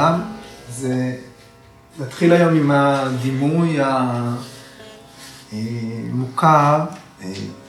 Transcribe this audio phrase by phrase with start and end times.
[0.00, 0.20] לכולם.
[0.70, 1.16] זה...
[2.00, 3.78] נתחיל היום עם הדימוי
[5.52, 6.84] המוכר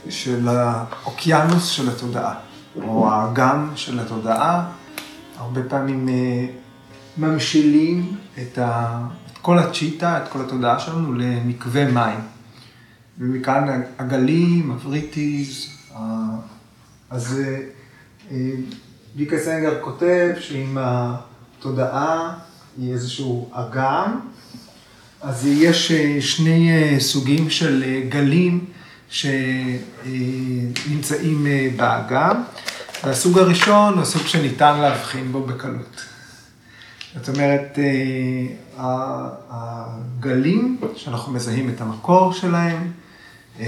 [0.10, 2.34] של האוקיינוס של התודעה,
[2.84, 4.72] או האגם של התודעה.
[5.38, 6.09] הרבה פעמים
[7.18, 9.02] ממשילים את, ה...
[9.32, 12.20] את כל הצ'יטה, את כל התודעה שלנו למקווה מים.
[13.20, 15.68] ומכאן הגלים, הבריטיז,
[17.09, 17.41] אז
[19.16, 20.77] ויקה סנגר כותב שאם
[21.62, 22.34] התודעה
[22.78, 24.20] היא איזשהו אגם,
[25.22, 28.66] אז יש שני סוגים של גלים
[29.10, 30.28] שנמצאים
[31.76, 32.44] באגם,
[33.04, 36.02] והסוג הראשון הוא סוג שניתן להבחין בו בקלות.
[37.16, 37.80] זאת אומרת,
[39.50, 42.92] הגלים שאנחנו מזהים את המקור שלהם,
[43.58, 43.66] הוא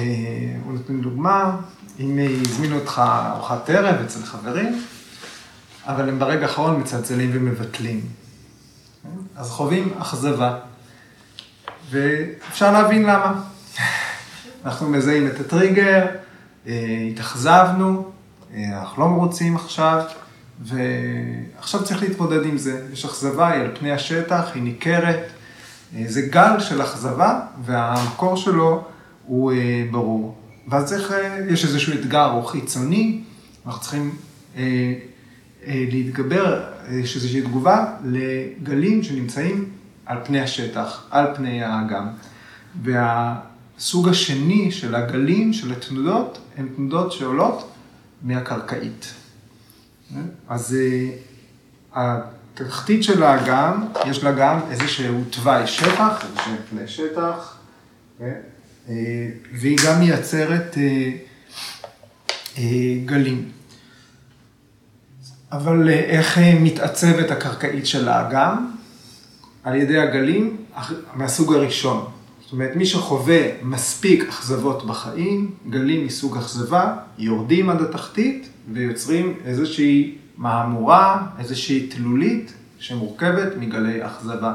[0.74, 1.56] נותן דוגמה,
[2.00, 4.84] אם הזמינו אותך ארוחת ערב אצל חברים,
[5.86, 8.02] אבל הם ברגע האחרון מצלצלים ומבטלים.
[9.36, 10.60] אז חווים אכזבה,
[11.90, 13.42] ואפשר להבין למה.
[14.66, 16.06] אנחנו מזהים את הטריגר,
[17.12, 18.12] התאכזבנו,
[18.58, 20.04] אנחנו לא מרוצים עכשיו,
[20.62, 22.88] ועכשיו צריך להתמודד עם זה.
[22.94, 25.28] יש אכזבה, היא על פני השטח, היא ניכרת,
[26.06, 28.84] זה גל של אכזבה, והמקור שלו
[29.26, 29.54] הוא
[29.92, 30.38] ברור.
[30.68, 31.14] ואז צריך,
[31.50, 33.22] יש איזשהו אתגר או חיצוני,
[33.66, 34.16] אנחנו צריכים
[35.68, 39.70] להתגבר, יש איזושהי תגובה לגלים שנמצאים
[40.06, 42.08] על פני השטח, על פני האגם.
[42.84, 47.72] והסוג השני של הגלים, של התנודות, הן תנודות שעולות
[48.22, 49.14] מהקרקעית.
[50.50, 50.78] אז
[51.94, 57.58] התחתית של האגם, יש לה גם איזשהו תוואי שטח, איזשהו פני שטח,
[59.54, 60.78] והיא גם מייצרת
[63.06, 63.50] גלים.
[65.54, 68.72] אבל איך מתעצבת הקרקעית של האגם?
[69.64, 70.58] על ידי הגלים
[71.14, 72.06] מהסוג הראשון.
[72.42, 80.18] זאת אומרת, מי שחווה מספיק אכזבות בחיים, גלים מסוג אכזבה, יורדים עד התחתית ויוצרים איזושהי
[80.38, 84.54] מהמורה, איזושהי תלולית שמורכבת מגלי אכזבה.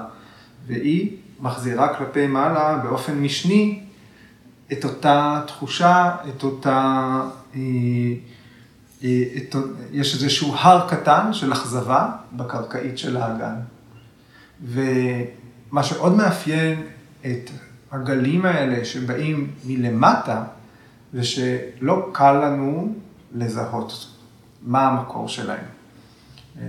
[0.66, 1.10] והיא
[1.40, 3.80] מחזירה כלפי מעלה באופן משני
[4.72, 7.22] את אותה תחושה, את אותה...
[9.02, 13.54] יש איזשהו הר קטן של אכזבה בקרקעית של האגן.
[14.64, 16.82] ומה שעוד מאפיין
[17.20, 17.50] את
[17.92, 20.44] הגלים האלה שבאים מלמטה,
[21.12, 22.94] זה שלא קל לנו
[23.34, 24.06] לזהות
[24.62, 25.64] מה המקור שלהם.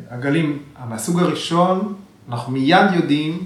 [0.10, 0.60] הגלים
[0.90, 1.96] מהסוג הראשון,
[2.30, 3.44] אנחנו מיד יודעים,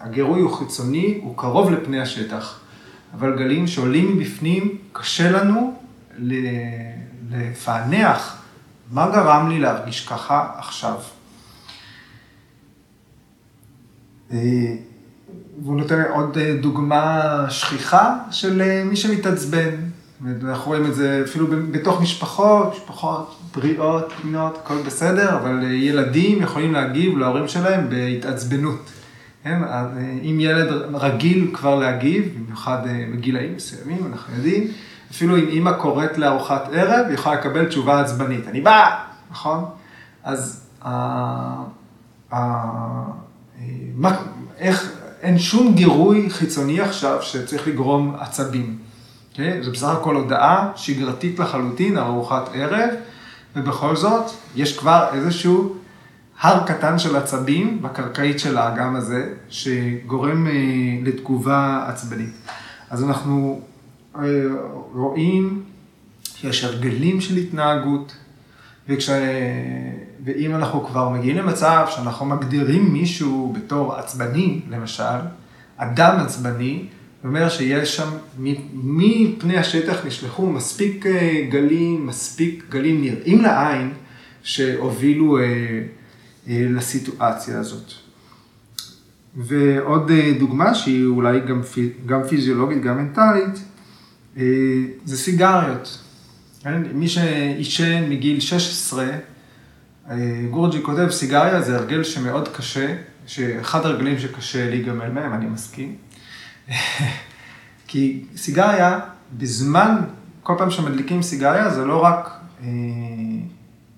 [0.00, 2.60] הגירוי הוא חיצוני, הוא קרוב לפני השטח.
[3.14, 5.74] אבל גלים שעולים מבפנים, קשה לנו
[7.30, 8.42] לפענח
[8.92, 10.96] מה גרם לי להרגיש ככה עכשיו.
[15.62, 19.70] והוא נותן עוד דוגמה שכיחה של מי שמתעצבן.
[20.42, 26.72] אנחנו רואים את זה אפילו בתוך משפחות, משפחות בריאות, פנינות, הכל בסדר, אבל ילדים יכולים
[26.72, 28.90] להגיב להורים שלהם בהתעצבנות.
[29.44, 29.62] כן?
[30.22, 32.78] אם ילד רגיל כבר להגיב, במיוחד
[33.12, 34.68] בגילאים מסוימים, אנחנו יודעים,
[35.10, 39.64] אפילו אם אימא קוראת לארוחת ערב, היא יכולה לקבל תשובה עצבנית, אני באה, נכון?
[40.24, 40.66] אז
[44.58, 48.78] איך, אין שום גירוי חיצוני עכשיו שצריך לגרום עצבים.
[49.34, 49.64] Okay?
[49.64, 52.90] זה בסך הכל הודעה שגרתית לחלוטין על ארוחת ערב,
[53.56, 54.24] ובכל זאת,
[54.56, 55.74] יש כבר איזשהו
[56.40, 60.46] הר קטן של עצבים בקרקעית של האגם הזה, שגורם
[61.02, 62.30] לתגובה עצבנית.
[62.90, 63.60] אז אנחנו
[64.94, 65.62] רואים
[66.24, 68.16] שיש הרגלים של התנהגות,
[68.88, 69.10] וכש...
[70.24, 75.18] ואם אנחנו כבר מגיעים למצב שאנחנו מגדירים מישהו בתור עצבני, למשל,
[75.76, 76.84] אדם עצבני,
[77.16, 78.08] זאת אומרת שיש שם,
[78.74, 81.06] מפני השטח נשלחו מספיק
[81.50, 83.92] גלים, מספיק גלים נראים לעין,
[84.42, 85.38] שהובילו
[86.46, 87.92] לסיטואציה הזאת.
[89.36, 91.60] ועוד דוגמה שהיא אולי גם,
[92.06, 93.64] גם פיזיולוגית, גם מנטלית,
[95.04, 95.98] זה סיגריות.
[96.94, 99.06] מי שעישן מגיל 16,
[100.50, 102.96] גורג'י כותב, סיגריה זה הרגל שמאוד קשה,
[103.26, 105.96] שאחד הרגלים שקשה להיגמל מהם, אני מסכים.
[107.88, 109.00] כי סיגריה,
[109.38, 109.96] בזמן,
[110.42, 112.30] כל פעם שמדליקים סיגריה, זה לא רק
[112.62, 112.68] אה,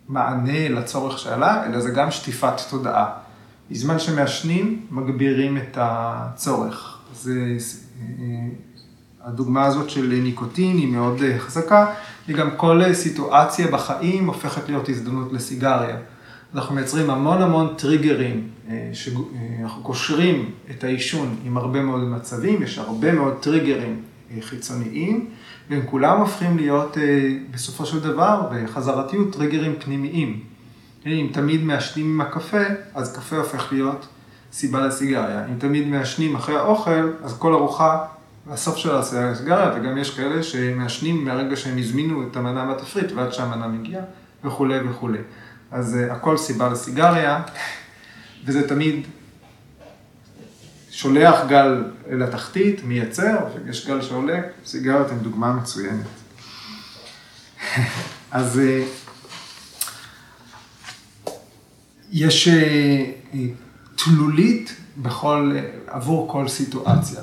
[0.09, 3.06] מענה לצורך שעלה, אלא זה גם שטיפת תודעה.
[3.71, 6.99] בזמן שמעשנים, מגבירים את הצורך.
[7.15, 7.56] זה,
[8.00, 8.49] אה,
[9.25, 11.87] הדוגמה הזאת של ניקוטין היא מאוד חזקה,
[12.28, 15.96] וגם כל סיטואציה בחיים הופכת להיות הזדמנות לסיגריה.
[16.55, 18.49] אנחנו מייצרים המון המון טריגרים,
[18.93, 24.02] שאנחנו קושרים את העישון עם הרבה מאוד מצבים, יש הרבה מאוד טריגרים
[24.40, 25.26] חיצוניים,
[25.70, 26.96] והם כולם הופכים להיות
[27.50, 30.40] בסופו של דבר, בחזרתיות, טריגרים פנימיים.
[31.06, 32.62] אם תמיד מעשנים עם הקפה,
[32.94, 34.06] אז קפה הופך להיות
[34.52, 35.46] סיבה לסיגריה.
[35.46, 37.99] אם תמיד מעשנים אחרי האוכל, אז כל ארוחה,
[38.50, 43.32] הסוף שלה זה סיגריה, וגם יש כאלה שמעשנים מהרגע שהם הזמינו את המנה בתפריט ועד
[43.32, 44.02] שהמנה מגיעה,
[44.44, 45.19] וכולי וכולי.
[45.70, 47.43] אז הכל סיבה לסיגריה,
[48.44, 49.06] וזה תמיד
[50.91, 56.06] שולח גל לתחתית, מייצר, ויש גל שעולה, סיגריות הן דוגמה מצוינת.
[58.31, 58.61] אז
[62.12, 62.49] יש
[63.97, 65.56] תלולית בכל,
[65.87, 67.20] עבור כל סיטואציה.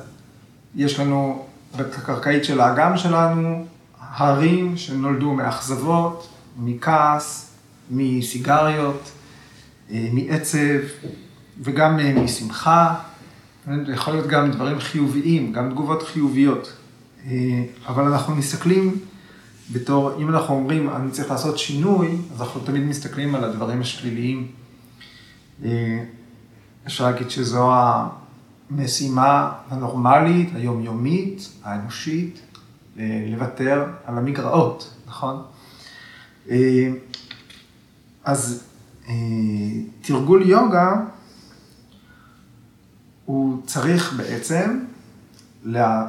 [0.78, 1.46] יש לנו
[1.78, 3.66] בקרקעית של האגם שלנו,
[4.00, 6.28] הרים שנולדו מאכזבות,
[6.60, 7.52] מכעס,
[7.92, 9.12] מסיגריות,
[9.92, 10.80] מעצב
[11.62, 12.96] וגם משמחה.
[13.66, 16.74] זה יכול להיות גם דברים חיוביים, גם תגובות חיוביות.
[17.88, 18.96] אבל אנחנו מסתכלים
[19.72, 24.48] בתור, אם אנחנו אומרים, אני צריך לעשות שינוי, אז אנחנו תמיד מסתכלים על הדברים השליליים.
[26.88, 27.72] אפשר להגיד שזו
[28.72, 32.40] המשימה הנורמלית, היומיומית, האנושית,
[33.32, 35.44] לוותר על המגרעות, נכון?
[38.24, 38.64] אז
[40.02, 40.92] תרגול יוגה,
[43.26, 44.80] הוא צריך בעצם
[45.64, 46.08] לה,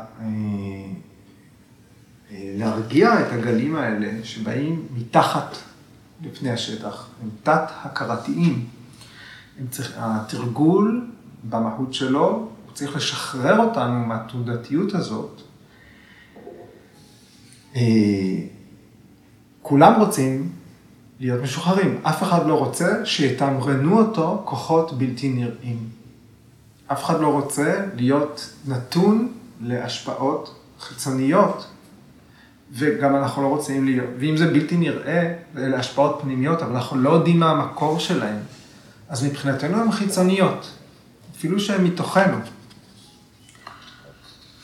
[2.32, 5.56] להרגיע את הגלים האלה שבאים מתחת
[6.22, 8.66] לפני השטח, הם תת-הכרתיים.
[9.96, 11.06] התרגול
[11.49, 12.48] במהות שלו,
[12.79, 15.43] צריך לשחרר אותנו מהתנודתיות הזאת.
[19.63, 20.53] כולם רוצים
[21.21, 25.89] להיות משוחררים, אף אחד לא רוצה שיתמרנו אותו כוחות בלתי נראים.
[26.93, 31.67] אף אחד לא רוצה להיות נתון להשפעות חיצוניות,
[32.73, 37.11] וגם אנחנו לא רוצים להיות, ואם זה בלתי נראה, אלה השפעות פנימיות, אבל אנחנו לא
[37.11, 38.39] יודעים מה המקור שלהן.
[39.09, 40.71] אז מבחינתנו הן חיצוניות,
[41.37, 42.37] אפילו שהן מתוכנו.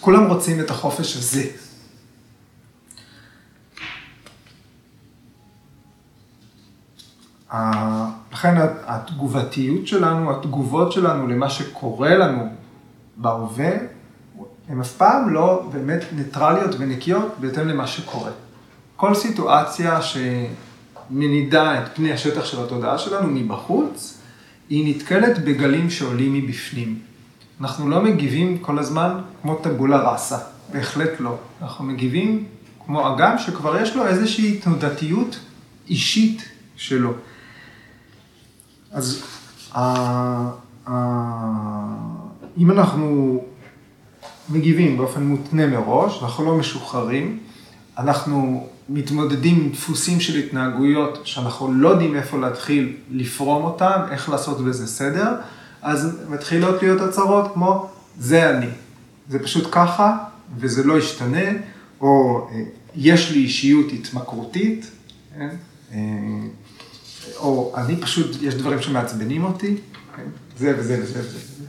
[0.05, 1.45] כולם רוצים את החופש הזה.
[8.33, 8.55] לכן
[8.87, 12.49] התגובתיות שלנו, התגובות שלנו למה שקורה לנו
[13.17, 13.71] בהווה,
[14.69, 18.31] הן אף פעם לא באמת ניטרליות ונקיות בהתאם למה שקורה.
[18.97, 24.19] כל סיטואציה שמנידה את פני השטח של התודעה שלנו מבחוץ,
[24.69, 27.14] היא נתקלת בגלים שעולים מבפנים.
[27.61, 30.39] אנחנו לא מגיבים כל הזמן כמו טבולה ראסה,
[30.73, 31.37] בהחלט לא.
[31.62, 32.45] אנחנו מגיבים
[32.87, 35.39] כמו אגם שכבר יש לו איזושהי תנודתיות
[35.89, 37.12] אישית שלו.
[38.93, 39.25] אז
[42.59, 43.41] אם אנחנו
[44.49, 47.39] מגיבים באופן מותנה מראש, אנחנו לא משוחררים,
[47.99, 54.61] אנחנו מתמודדים עם דפוסים של התנהגויות שאנחנו לא יודעים איפה להתחיל לפרום אותם, איך לעשות
[54.61, 55.35] בזה סדר,
[55.85, 58.71] אז מתחילות להיות הצהרות כמו, זה אני.
[59.29, 60.19] זה פשוט ככה,
[60.59, 61.51] וזה לא ישתנה,
[62.01, 62.49] או
[62.94, 64.91] יש לי אישיות התמכרותית,
[65.35, 65.49] כן?
[67.37, 69.77] או אני פשוט, יש דברים שמעצבנים אותי,
[70.17, 70.23] כן?
[70.58, 71.65] זה וזה וזה וזה.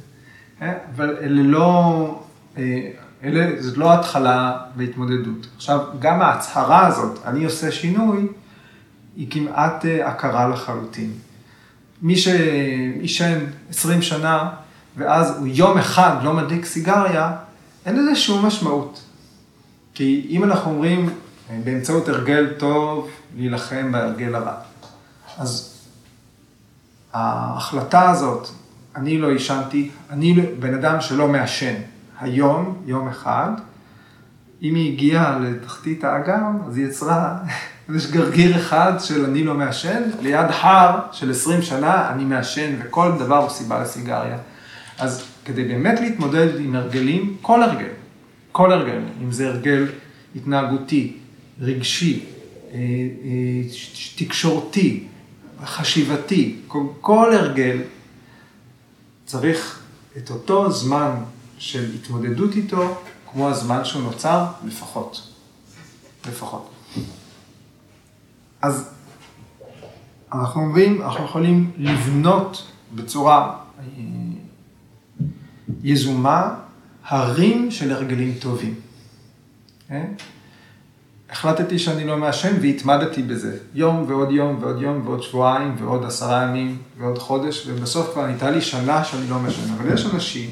[0.60, 0.74] כן?
[0.96, 2.24] אבל אלה לא,
[3.24, 5.48] אלה, זאת לא התחלה בהתמודדות.
[5.56, 8.28] עכשיו, גם ההצהרה הזאת, אני עושה שינוי,
[9.16, 11.12] היא כמעט הכרה לחלוטין.
[12.06, 14.50] מי שעישן 20 שנה,
[14.98, 17.32] ואז הוא יום אחד לא מדליק סיגריה,
[17.86, 19.04] אין לזה שום משמעות.
[19.94, 21.10] כי אם אנחנו אומרים,
[21.64, 24.54] באמצעות הרגל טוב, להילחם בהרגל הרע.
[25.38, 25.74] אז
[27.14, 28.48] ההחלטה הזאת,
[28.96, 31.76] אני לא עישנתי, אני בן אדם שלא מעשן.
[32.20, 33.50] היום, יום אחד,
[34.62, 37.38] אם היא הגיעה לתחתית האגם, אז היא יצרה,
[37.96, 43.12] יש גרגיר אחד של אני לא מעשן, ליד הר של 20 שנה אני מעשן, וכל
[43.20, 44.38] דבר הוא סיבה לסיגריה.
[44.98, 47.90] אז כדי באמת להתמודד עם הרגלים, כל הרגל,
[48.52, 49.88] כל הרגל, אם זה הרגל
[50.36, 51.18] התנהגותי,
[51.62, 52.26] רגשי,
[54.16, 55.04] תקשורתי,
[55.66, 56.56] חשיבתי,
[57.02, 57.78] כל הרגל,
[59.26, 59.80] צריך
[60.18, 61.12] את אותו זמן
[61.58, 63.02] של התמודדות איתו,
[63.32, 65.32] כמו הזמן שהוא נוצר, לפחות.
[66.28, 66.70] לפחות.
[68.66, 68.90] אז
[70.34, 73.58] אנחנו אומרים, אנחנו יכולים לבנות בצורה
[75.84, 76.56] יזומה
[77.06, 78.74] הרים של הרגלים טובים.
[79.88, 80.06] כן?
[81.30, 83.58] החלטתי שאני לא מעשן והתמדתי בזה.
[83.74, 88.52] יום ועוד יום ועוד יום ועוד שבועיים ועוד עשרה ימים ועוד חודש, ובסוף כבר נהייתה
[88.52, 89.74] לי שנה שאני לא מעשן.
[89.74, 90.50] אבל יש אנשים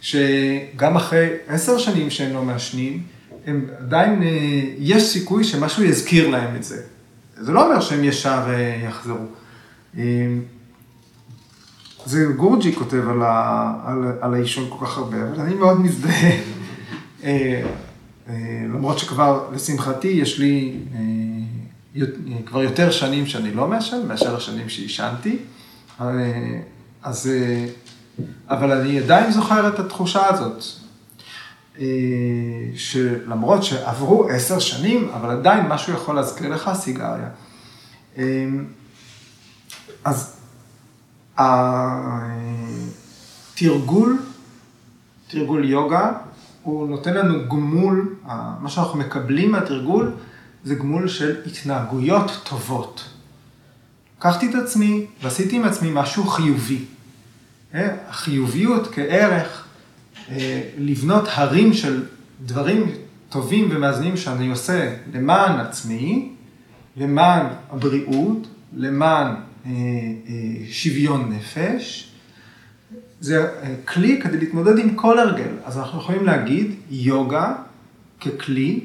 [0.00, 3.02] שגם אחרי עשר שנים שהם לא מעשנים,
[3.46, 4.28] הם עדיין, אה,
[4.78, 6.82] יש סיכוי שמשהו יזכיר להם את זה.
[7.40, 9.26] זה לא אומר שהם ישר אה, יחזרו.
[9.98, 10.02] אה,
[12.06, 16.30] זה גורג'י כותב על, ה, על, על העישון כל כך הרבה, אבל אני מאוד מזדהה.
[18.74, 20.78] למרות שכבר, לשמחתי, יש לי
[22.46, 25.38] כבר יותר שנים שאני לא מעשן, מאשר השנים שעישנתי.
[27.02, 27.30] אז,
[28.48, 30.64] אבל אני עדיין זוכר את התחושה הזאת.
[31.80, 31.86] אה,
[32.74, 37.28] שלמרות שעברו עשר שנים, אבל עדיין משהו יכול להזכיר לך סיגריה.
[38.18, 38.46] אה,
[40.04, 40.36] אז
[43.56, 44.18] התרגול,
[45.28, 46.12] תרגול יוגה,
[46.62, 48.14] הוא נותן לנו גמול,
[48.60, 50.12] מה שאנחנו מקבלים מהתרגול
[50.64, 53.04] זה גמול של התנהגויות טובות.
[54.18, 56.84] לקחתי את עצמי ועשיתי עם עצמי משהו חיובי.
[57.74, 59.64] אה, החיוביות כערך
[60.78, 62.02] לבנות הרים של
[62.46, 62.86] דברים
[63.28, 66.32] טובים ומאזנים שאני עושה למען עצמי,
[66.96, 69.72] למען הבריאות, למען אה, אה,
[70.70, 72.06] שוויון נפש.
[73.20, 73.48] זה
[73.84, 75.50] כלי כדי להתמודד עם כל הרגל.
[75.64, 77.54] אז אנחנו יכולים להגיד, יוגה
[78.20, 78.80] ככלי,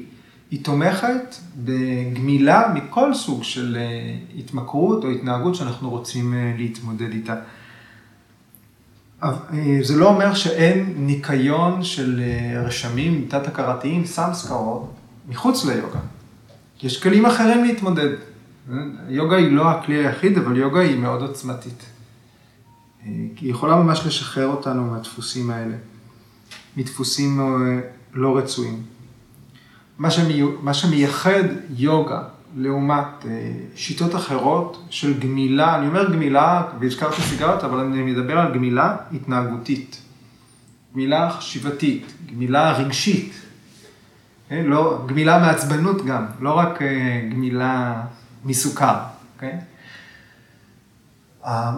[0.50, 3.78] היא תומכת בגמילה מכל סוג של
[4.38, 7.34] התמכרות או התנהגות שאנחנו רוצים להתמודד איתה.
[9.22, 9.28] אה,
[9.82, 14.92] זה לא אומר שאין ניקיון של אה, רשמים תת-הכרתיים, סמסקרות,
[15.28, 15.98] מחוץ ליוגה.
[16.82, 18.08] יש כלים אחרים להתמודד.
[19.08, 21.82] יוגה היא לא הכלי היחיד, אבל יוגה היא מאוד עוצמתית.
[23.02, 25.76] אה, היא יכולה ממש לשחרר אותנו מהדפוסים האלה,
[26.76, 27.40] מדפוסים
[28.12, 28.82] לא רצויים.
[30.62, 31.44] מה שמייחד
[31.76, 32.22] יוגה
[32.56, 38.54] לעומת אה, שיטות אחרות של גמילה, אני אומר גמילה, והזכרתי סיגריות, אבל אני מדבר על
[38.54, 40.02] גמילה התנהגותית,
[40.94, 43.32] גמילה חשיבתית, גמילה רגשית,
[44.48, 44.64] כן?
[44.66, 48.02] לא, גמילה מעצבנות גם, לא רק אה, גמילה
[48.44, 48.96] מסוכר,
[49.38, 49.58] כן?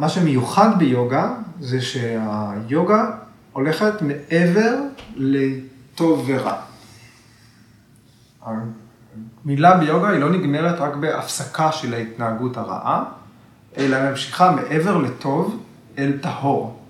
[0.00, 3.10] מה שמיוחד ביוגה זה שהיוגה
[3.52, 4.74] הולכת מעבר
[5.16, 6.60] לטוב ורע.
[9.48, 13.04] מילה ביוגה היא לא נגמרת רק בהפסקה של ההתנהגות הרעה,
[13.76, 15.62] אלא ממשיכה מעבר לטוב
[15.98, 16.82] אל טהור.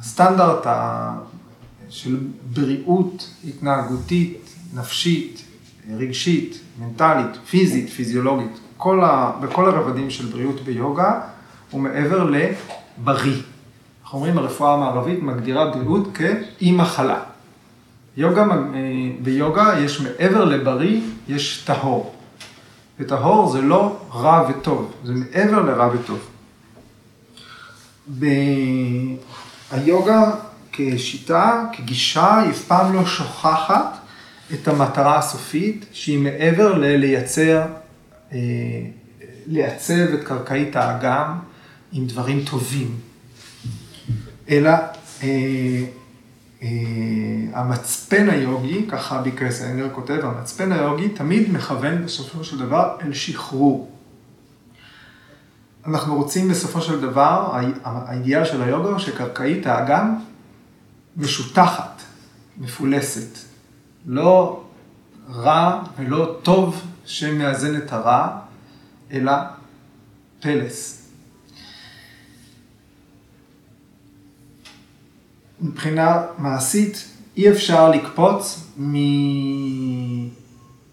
[0.00, 0.66] הסטנדרט
[1.88, 2.18] של
[2.52, 5.44] בריאות התנהגותית, נפשית,
[5.96, 11.20] רגשית, מנטלית, פיזית, פיזיולוגית, כל ה, בכל הרבדים של בריאות ביוגה,
[11.70, 13.42] הוא מעבר לבריא.
[14.02, 17.31] אנחנו אומרים, הרפואה המערבית מגדירה בריאות כאי מחלה.
[18.16, 18.56] יוגה, אה,
[19.22, 22.14] ביוגה יש מעבר לבריא, יש טהור.
[23.00, 26.28] וטהור זה לא רע וטוב, זה מעבר לרע וטוב.
[29.70, 30.30] היוגה
[30.72, 33.98] כשיטה, כגישה, היא אף פעם לא שוכחת
[34.54, 37.62] את המטרה הסופית, שהיא מעבר ללייצר,
[38.32, 38.38] אה,
[39.46, 41.38] לייצב את קרקעית האגם
[41.92, 42.94] עם דברים טובים,
[44.50, 44.70] אלא
[45.22, 45.84] אה,
[47.52, 53.90] המצפן היוגי, ככה ביקרס אנגר כותב, המצפן היוגי תמיד מכוון בסופו של דבר אל שחרור.
[55.86, 60.16] אנחנו רוצים בסופו של דבר, האידיאל של היוגה שקרקעית האגם
[61.16, 62.02] משותחת,
[62.58, 63.38] מפולסת.
[64.06, 64.62] לא
[65.30, 68.38] רע ולא טוב שמאזן את הרע,
[69.12, 69.32] אלא
[70.40, 71.01] פלס.
[75.62, 78.72] מבחינה מעשית אי אפשר לקפוץ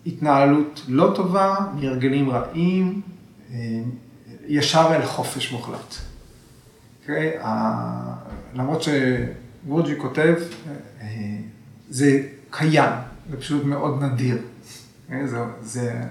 [0.06, 3.02] מהתנהלות לא טובה, מהרגלים רעים,
[3.52, 3.58] אה,
[4.48, 5.94] ישר אל חופש מוחלט.
[5.94, 6.00] Okay?
[7.02, 7.32] אוקיי?
[8.54, 10.36] למרות שוורג'י כותב,
[11.02, 11.08] אה,
[11.90, 12.94] זה קיים,
[13.30, 14.36] זה פשוט מאוד נדיר.
[14.36, 14.40] Okay?
[15.06, 15.28] אוקיי?
[15.28, 16.02] זה, זה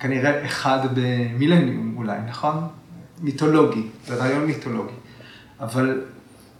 [0.00, 2.54] כנראה אחד במילניום אולי, נכון?
[3.20, 4.94] מיתולוגי, זה רעיון מיתולוגי.
[5.60, 6.04] אבל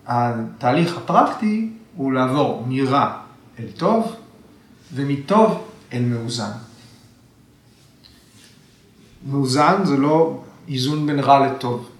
[0.06, 3.18] התהליך הפרקטי הוא לעבור מרע
[3.58, 4.16] אל טוב,
[4.94, 6.50] ומטוב אל מאוזן.
[9.26, 11.90] מאוזן זה לא איזון בין רע לטוב.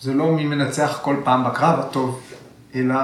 [0.00, 2.20] זה לא מי מנצח כל פעם בקרב הטוב,
[2.74, 2.94] אלא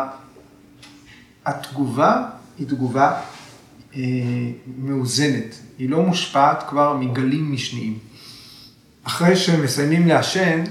[1.47, 3.21] התגובה היא תגובה
[3.95, 4.01] אה,
[4.79, 5.55] מאוזנת.
[5.79, 7.99] היא לא מושפעת כבר מגלים משניים.
[9.05, 10.65] אחרי שמסיימים לעשן,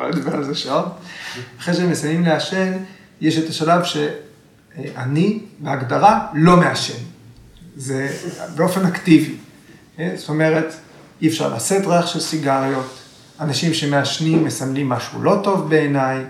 [0.00, 0.86] יכול לדבר על זה שעות,
[1.58, 2.72] אחרי שהם מסיימים לעשן,
[3.20, 3.82] יש את השלב
[4.96, 6.98] אני, בהגדרה, לא מעשן.
[7.76, 8.08] זה
[8.56, 9.34] באופן אקטיבי.
[10.16, 10.74] זאת אומרת,
[11.22, 12.98] אי אפשר לשאת ריח של סיגריות,
[13.40, 16.24] אנשים שמעשנים מסמלים משהו לא טוב בעיניי,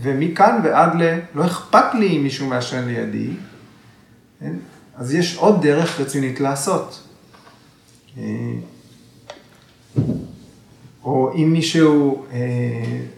[0.00, 1.18] ומכאן ועד ל...
[1.34, 3.30] לא אכפת לי אם מישהו מעשן לידי,
[4.96, 7.02] אז יש עוד דרך רצינית לעשות.
[11.06, 12.38] או אם מישהו אה,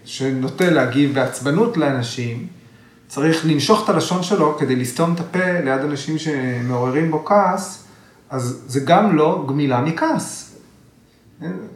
[0.04, 2.46] שנוטה להגיב בעצבנות לאנשים,
[3.08, 7.84] צריך לנשוך את הלשון שלו כדי לסתום את הפה ליד אנשים שמעוררים בו כעס,
[8.30, 10.56] אז זה גם לא גמילה מכעס.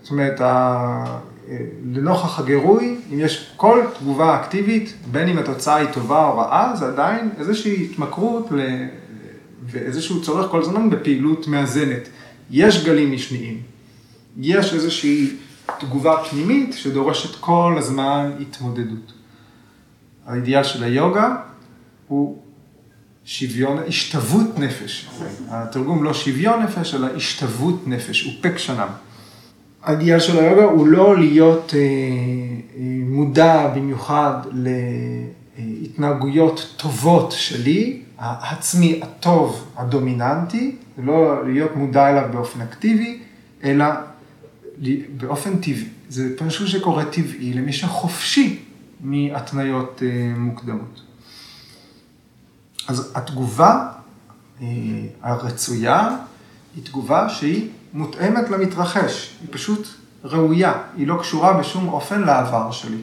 [0.02, 0.40] זאת אומרת,
[1.92, 6.86] לנוכח הגירוי, אם יש כל תגובה אקטיבית, בין אם התוצאה היא טובה או רעה, זה
[6.86, 8.48] עדיין איזושהי התמכרות
[9.66, 12.08] ואיזשהו צורך כל הזמן בפעילות מאזנת.
[12.50, 13.60] יש גלים משניים,
[14.40, 15.36] יש איזושהי
[15.78, 19.12] תגובה פנימית שדורשת כל הזמן התמודדות.
[20.26, 21.36] האידיאל של היוגה
[22.08, 22.42] הוא
[23.24, 25.08] שוויון, השתוות נפש.
[25.48, 28.88] התרגום לא שוויון נפש, אלא השתוות נפש, הוא פק שנם.
[29.82, 34.38] האידיאל של היוגה הוא לא להיות אה, אה, מודע במיוחד
[35.58, 43.18] להתנהגויות טובות שלי, העצמי הטוב הדומיננטי, לא להיות מודע אליו באופן אקטיבי,
[43.64, 43.84] אלא
[45.16, 45.88] באופן טבעי.
[46.08, 48.64] זה פשוט שקורה טבעי למי שחופשי
[49.00, 51.02] מהתניות אה, מוקדמות.
[52.88, 53.88] אז התגובה
[54.62, 54.66] אה,
[55.22, 56.16] הרצויה
[56.76, 59.88] היא תגובה שהיא מותאמת למתרחש, היא פשוט
[60.24, 63.02] ראויה, היא לא קשורה בשום אופן לעבר שלי.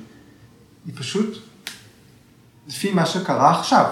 [0.85, 1.37] היא פשוט
[2.67, 3.85] לפי מה שקרה עכשיו.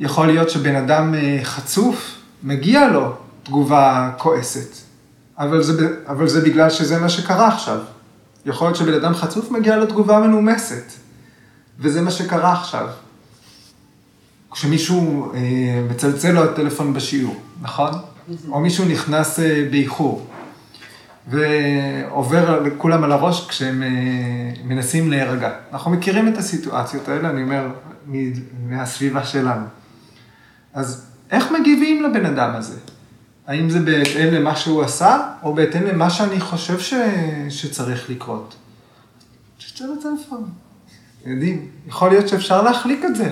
[0.00, 4.85] יכול להיות שבן אדם אה, חצוף, מגיע לו תגובה כועסת,
[5.38, 7.78] אבל זה, אבל זה בגלל שזה מה שקרה עכשיו.
[8.46, 10.92] יכול להיות שבן אדם חצוף מגיע לתגובה מנומסת,
[11.78, 12.88] וזה מה שקרה עכשיו.
[14.50, 15.40] כשמישהו אה,
[15.90, 17.90] מצלצל לו הטלפון בשיעור, נכון?
[18.48, 20.26] או מישהו נכנס אה, באיחור,
[21.28, 23.88] ועובר לכולם על הראש כשהם אה,
[24.64, 25.50] מנסים להירגע.
[25.72, 27.68] אנחנו מכירים את הסיטואציות האלה, אני אומר,
[28.68, 29.66] מהסביבה שלנו.
[30.74, 32.78] אז איך מגיבים לבן אדם הזה?
[33.46, 36.94] האם זה בהתאם למה שהוא עשה, או בהתאם למה שאני חושב ש...
[37.48, 38.56] שצריך לקרות?
[39.58, 40.50] תשתה בטלפון.
[41.26, 43.30] יודעים, יכול להיות שאפשר להחליק את זה.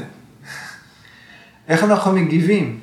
[1.68, 2.81] איך אנחנו מגיבים?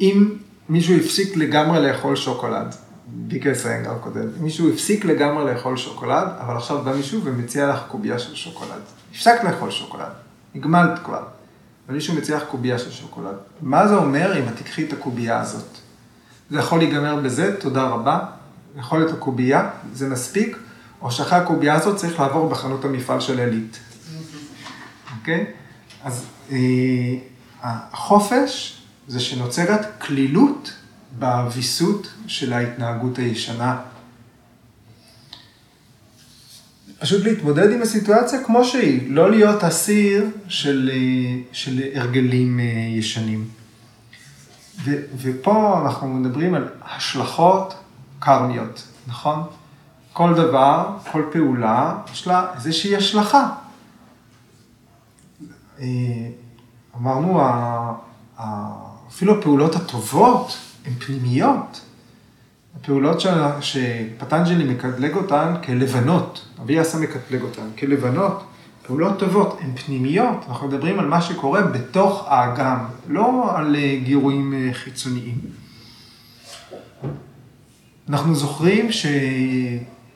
[0.00, 0.34] אם
[0.68, 2.74] מישהו הפסיק לגמרי לאכול שוקולד,
[3.06, 7.80] ביקר סיינגר הקודם, אם מישהו הפסיק לגמרי לאכול שוקולד, אבל עכשיו בא מישהו ומציע לך
[7.88, 8.82] קובייה של שוקולד.
[9.12, 10.12] הפסקת לאכול שוקולד,
[10.54, 11.22] נגמלת כבר.
[11.88, 13.36] ומישהו מציע לך קובייה של שוקולד.
[13.62, 15.78] מה זה אומר אם את תקחי את הקובייה הזאת?
[16.50, 18.18] זה יכול להיגמר בזה, תודה רבה,
[18.76, 20.56] יכול להיות הקובייה, זה מספיק,
[21.02, 23.78] או שאחרי הקובייה הזאת צריך לעבור בחנות המפעל של עלית.
[25.18, 25.40] אוקיי?
[25.40, 26.06] Okay?
[26.06, 26.56] אז אה,
[27.62, 30.72] החופש זה שנוצרת כלילות
[31.18, 33.80] בוויסות של ההתנהגות הישנה.
[37.02, 42.64] פשוט להתמודד עם הסיטואציה כמו שהיא, לא להיות אסיר של, אה, של הרגלים אה,
[42.98, 43.48] ישנים.
[44.84, 47.74] ו, ופה אנחנו מדברים על השלכות
[48.18, 49.42] קרמיות, נכון?
[50.12, 53.48] כל דבר, כל פעולה, יש לה איזושהי השלכה.
[55.80, 55.86] אה,
[56.96, 57.40] אמרנו,
[59.08, 61.80] אפילו הפעולות הטובות הן פנימיות.
[62.80, 63.22] הפעולות
[63.60, 68.44] שפטנג'לי מקדלג אותן כלבנות, אבי אסא מקדלג אותן כלבנות,
[68.86, 74.54] פעולות טובות, הן פנימיות, אנחנו מדברים על מה שקורה בתוך האגם, לא על אה, גירויים
[74.54, 75.38] אה, חיצוניים.
[78.08, 78.88] אנחנו זוכרים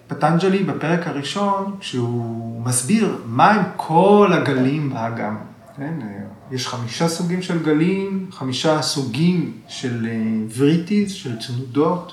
[0.06, 5.36] שפטנג'לי בפרק הראשון, כשהוא מסביר מהם כל הגלים באגם,
[5.76, 5.94] כן?
[6.50, 10.16] יש חמישה סוגים של גלים, חמישה סוגים של אה,
[10.56, 12.12] וריטיז, של תנודות.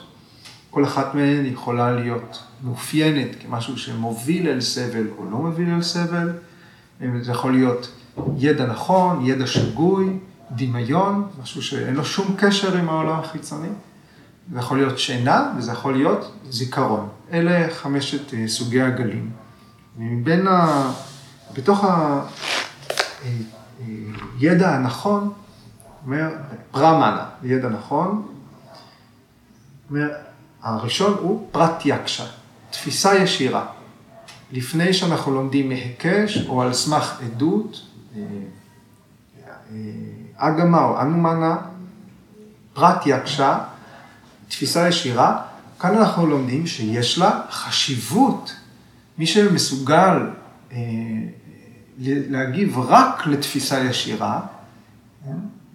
[0.73, 6.31] כל אחת מהן יכולה להיות מאופיינת כמשהו שמוביל אל סבל או לא מוביל אל סבל.
[7.21, 7.91] זה יכול להיות
[8.37, 10.17] ידע נכון, ידע שגוי,
[10.51, 13.67] דמיון, משהו שאין לו שום קשר עם העולם החיצוני.
[14.51, 17.09] זה יכול להיות שינה וזה יכול להיות זיכרון.
[17.31, 19.29] אלה חמשת אה, סוגי הגלים.
[19.97, 20.91] מבין ה...
[21.53, 21.85] בתוך
[24.39, 25.33] הידע אה, אה, הנכון,
[26.05, 26.29] אומר,
[26.71, 28.27] פרמנה, ידע נכון,
[29.89, 30.09] אומר,
[30.63, 32.25] הראשון הוא פרט יקשה,
[32.71, 33.65] תפיסה ישירה.
[34.51, 37.81] לפני שאנחנו לומדים מהיקש או על סמך עדות,
[38.15, 38.21] אה,
[39.71, 39.77] אה,
[40.35, 41.57] אגמה או אנומנה,
[42.73, 43.59] פרט יקשה,
[44.47, 45.41] תפיסה ישירה,
[45.79, 48.55] כאן אנחנו לומדים שיש לה חשיבות.
[49.17, 50.29] מי שמסוגל
[51.99, 54.39] להגיב רק לתפיסה ישירה,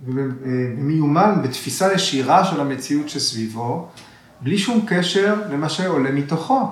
[0.06, 3.88] ומיומן בתפיסה ישירה של המציאות שסביבו,
[4.40, 6.70] בלי שום קשר למה שעולה מתוכו.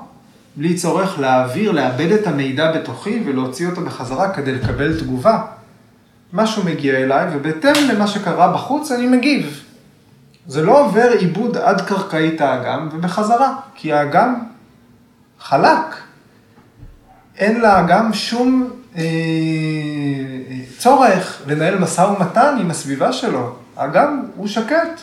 [0.56, 5.42] בלי צורך להעביר, לאבד את המידע בתוכי ולהוציא אותו בחזרה כדי לקבל תגובה.
[6.32, 9.62] משהו מגיע אליי, ובהתאם למה שקרה בחוץ אני מגיב.
[10.46, 14.34] זה לא עובר עיבוד עד קרקעית האגם ובחזרה, כי האגם
[15.40, 15.96] חלק.
[17.38, 19.02] אין לאגם שום אה,
[20.78, 23.56] צורך לנהל משא ומתן עם הסביבה שלו.
[23.76, 25.00] האגם הוא שקט.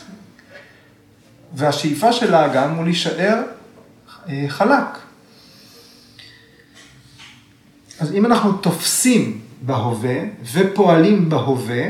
[1.54, 3.42] והשאיפה של האגם הוא להישאר
[4.28, 4.98] אה, חלק.
[8.00, 10.16] אז אם אנחנו תופסים בהווה
[10.52, 11.84] ופועלים בהווה,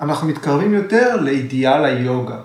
[0.00, 2.38] אנחנו מתקרבים יותר לאידיאל היוגה,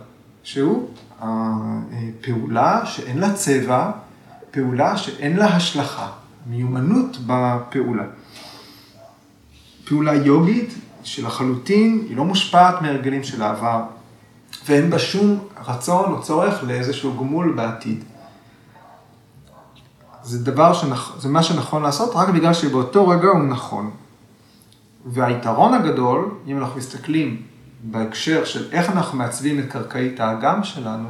[0.44, 3.92] שהוא הפעולה שאין לה צבע,
[4.52, 6.10] פעולה שאין לה השלכה,
[6.48, 8.04] מיומנות בפעולה.
[9.86, 13.84] פעולה יוגית שלחלוטין היא לא מושפעת מהרגלים של העבר,
[14.65, 18.04] ואין בה שום רצון או צורך לאיזשהו גמול בעתיד.
[20.24, 21.12] זה דבר שנכ...
[21.19, 23.91] זה מה שנכון לעשות רק בגלל שבאותו רגע הוא נכון.
[25.06, 27.41] והיתרון הגדול, אם אנחנו מסתכלים
[27.84, 31.10] בהקשר של איך אנחנו מעצבים את קרקעית האגם שלנו,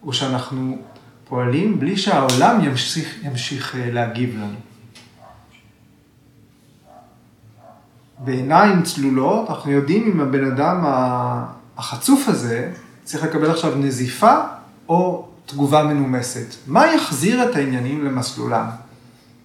[0.00, 0.78] הוא שאנחנו
[1.24, 4.56] פועלים בלי שהעולם ימשיך, ימשיך אה, להגיב לנו.
[8.18, 10.84] בעיניים צלולות, אנחנו יודעים אם הבן אדם
[11.78, 12.72] החצוף הזה
[13.04, 14.34] צריך לקבל עכשיו נזיפה
[14.88, 16.54] או תגובה מנומסת.
[16.66, 18.66] מה יחזיר את העניינים למסלולם?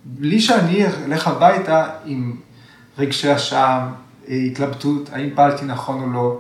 [0.06, 2.36] בלי שאני אלך הביתה עם
[2.98, 3.80] רגשי אשם,
[4.28, 6.40] התלבטות, האם פעלתי נכון או לא,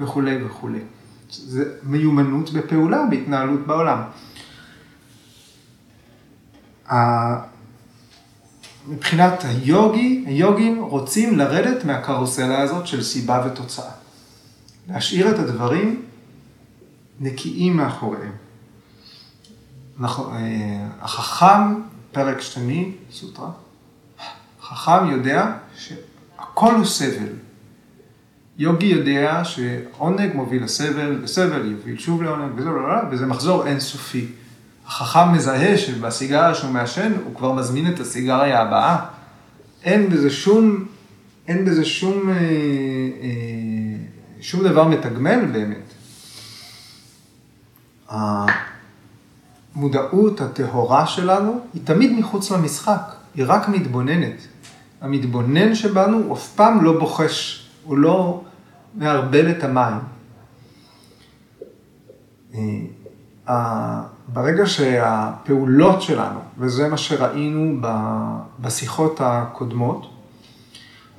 [0.00, 0.78] וכולי וכולי.
[1.30, 4.02] זה מיומנות בפעולה, בהתנהלות בעולם.
[8.88, 14.03] מבחינת היוגי, היוגים רוצים לרדת מהקרוסלה הזאת של סיבה ותוצאה.
[14.88, 16.02] להשאיר את הדברים
[17.20, 18.32] נקיים מאחוריהם.
[19.98, 21.74] נכון, אה, החכם,
[22.12, 23.50] פרק שני, סוטרה,
[24.62, 27.32] חכם יודע שהכל הוא סבל.
[28.58, 33.66] יוגי יודע שעונג מוביל לסבל, וסבל יוביל שוב לעונג, וזה, לא, לא, לא, וזה מחזור
[33.66, 34.26] אינסופי.
[34.86, 39.06] החכם מזהה שבסיגריה שהוא מעשן, הוא כבר מזמין את הסיגריה הבאה.
[39.84, 40.84] אין בזה שום,
[41.48, 42.40] אין בזה שום, אה, אה,
[44.44, 45.94] שום דבר מתגמל באמת.
[49.74, 53.00] המודעות הטהורה שלנו היא תמיד מחוץ למשחק,
[53.34, 54.46] היא רק מתבוננת.
[55.00, 58.44] המתבונן שבנו הוא אף פעם לא בוחש, הוא לא
[58.94, 59.98] מערבל את המים.
[63.48, 67.80] אה, ברגע שהפעולות שלנו, וזה מה שראינו
[68.60, 70.06] בשיחות הקודמות,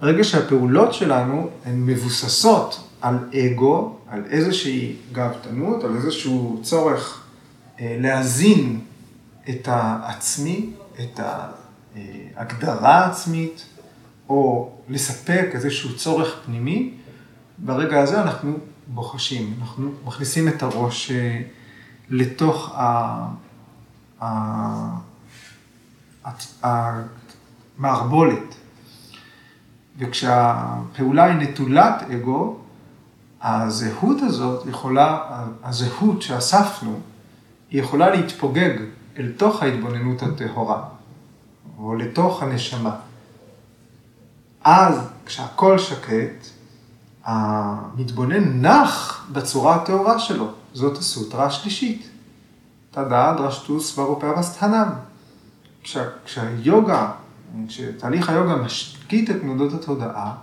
[0.02, 7.24] ברגע שהפעולות שלנו הן מבוססות על אגו, על איזושהי גאוותנות, על איזשהו צורך
[7.80, 8.80] אה, להזין
[9.50, 11.20] את העצמי, את
[12.36, 13.66] ההגדרה העצמית,
[14.30, 16.94] או לספק איזשהו צורך פנימי,
[17.58, 21.42] ברגע הזה אנחנו בוחשים, אנחנו מכניסים את הראש אה,
[22.10, 22.76] לתוך
[27.80, 28.56] המערבולת.
[29.98, 32.65] וכשהפעולה היא נטולת אגו,
[33.48, 35.20] הזהות הזאת יכולה,
[35.64, 37.00] הזהות שאספנו,
[37.70, 38.74] היא יכולה להתפוגג
[39.18, 40.84] אל תוך ההתבוננות הטהורה,
[41.80, 42.96] או לתוך הנשמה.
[44.64, 46.48] אז כשהכול שקט,
[47.24, 50.52] המתבונן נח בצורה הטהורה שלו.
[50.74, 52.10] זאת הסוטרה השלישית.
[52.92, 54.90] תדע דרשטוס ורופאבסטהנם.
[55.84, 57.12] כשה, כשהיוגה,
[57.68, 60.36] כשתהליך היוגה משקיט את תנודות התודעה,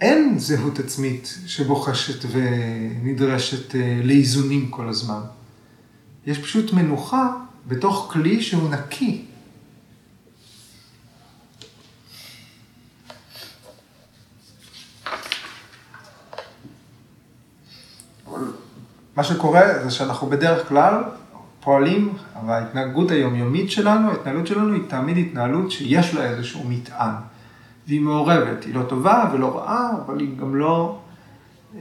[0.00, 5.20] אין זהות עצמית שבוחשת ונדרשת אה, לאיזונים כל הזמן.
[6.26, 7.30] יש פשוט מנוחה
[7.68, 9.24] בתוך כלי שהוא נקי.
[19.16, 21.02] מה שקורה זה שאנחנו בדרך כלל
[21.60, 27.14] פועלים, ההתנהגות היומיומית שלנו, ההתנהלות שלנו היא תמיד התנהלות שיש לה איזשהו מטען.
[27.88, 30.98] והיא מעורבת, היא לא טובה ולא רעה, אבל היא גם לא,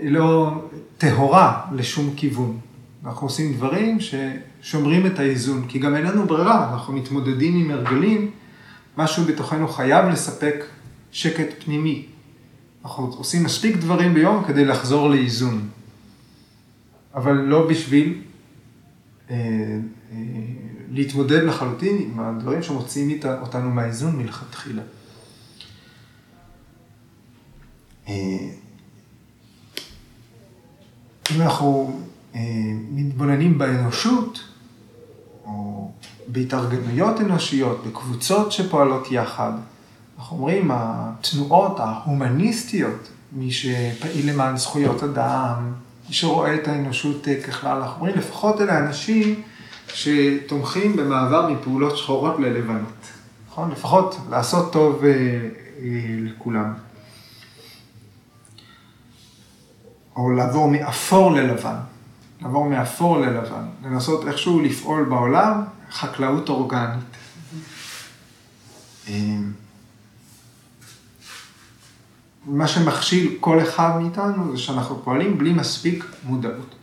[0.04, 0.52] לא
[0.98, 2.60] טהורה לשום כיוון.
[3.06, 8.32] אנחנו עושים דברים ששומרים את האיזון, כי גם אין לנו ברירה, אנחנו מתמודדים עם הרגלים,
[8.98, 10.66] משהו בתוכנו חייב לספק
[11.12, 12.06] שקט פנימי.
[12.84, 15.70] אנחנו עושים מספיק דברים ביום כדי לחזור לאיזון.
[17.16, 18.22] אבל לא בשביל
[19.30, 20.18] אה, אה,
[20.92, 24.82] להתמודד לחלוטין עם הדברים שמוציאים אותנו מהאיזון מלכתחילה.
[24.82, 24.88] אה,
[31.32, 32.00] אם אנחנו
[32.36, 32.42] אה,
[32.92, 34.40] מתבוננים באנושות,
[35.46, 35.92] או
[36.28, 39.52] בהתארגנויות אנושיות, בקבוצות שפועלות יחד,
[40.18, 45.74] אנחנו אומרים, התנועות ההומניסטיות, מי שפעיל למען זכויות אדם,
[46.08, 49.42] מי שרואה את האנושות אה, ככלל, אנחנו אומרים, לפחות אלה אנשים
[49.94, 53.08] שתומכים במעבר מפעולות שחורות ללבנות,
[53.50, 53.72] נכון?
[53.72, 55.90] לפחות לעשות טוב אה, אה,
[56.20, 56.74] לכולם.
[60.16, 61.76] או לעבור מאפור ללבן,
[62.42, 67.04] לעבור מאפור ללבן, לנסות איכשהו לפעול בעולם, חקלאות אורגנית.
[72.46, 76.76] מה שמכשיל כל אחד מאיתנו זה שאנחנו פועלים בלי מספיק מודעות.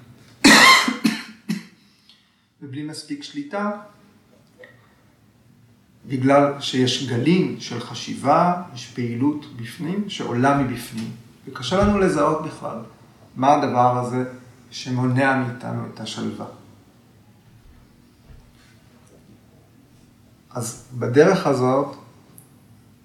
[2.63, 3.71] ובלי מספיק שליטה,
[6.07, 11.11] בגלל שיש גלים של חשיבה, יש פעילות בפנים שעולה מבפנים,
[11.47, 12.79] וקשה לנו לזהות בכלל
[13.41, 14.25] מה הדבר הזה
[14.71, 16.47] שמונע מאיתנו את השלווה.
[20.51, 21.97] אז בדרך הזאת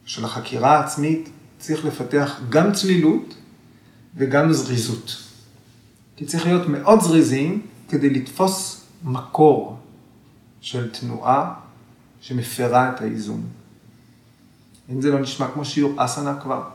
[0.06, 3.36] של החקירה העצמית צריך לפתח גם צלילות
[4.16, 5.24] וגם זריזות.
[6.16, 9.78] כי צריך להיות מאוד זריזים כדי לתפוס מקור
[10.62, 11.54] של תנועה
[12.22, 13.44] שמפרה את האיזון.
[14.90, 16.75] אם זה לא נשמע כמו שיעור אסנה כבר?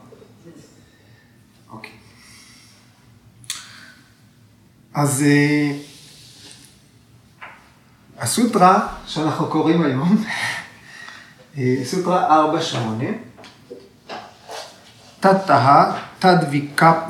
[4.95, 5.75] אז uh,
[8.19, 10.25] הסוטרה שאנחנו קוראים היום,
[11.59, 12.77] אה, סוטרה 4-8,
[15.21, 15.93] תתאה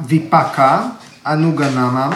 [0.07, 0.89] ויפקה
[1.27, 2.11] אנוגנמם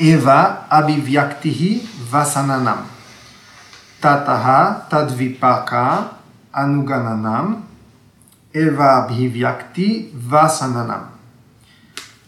[0.00, 2.76] אבה אביוויקטיהי וסננם.
[4.00, 6.02] תד ויפקה
[6.56, 7.54] אנוגננם
[8.56, 11.11] אבה אביוויקטי וסננם.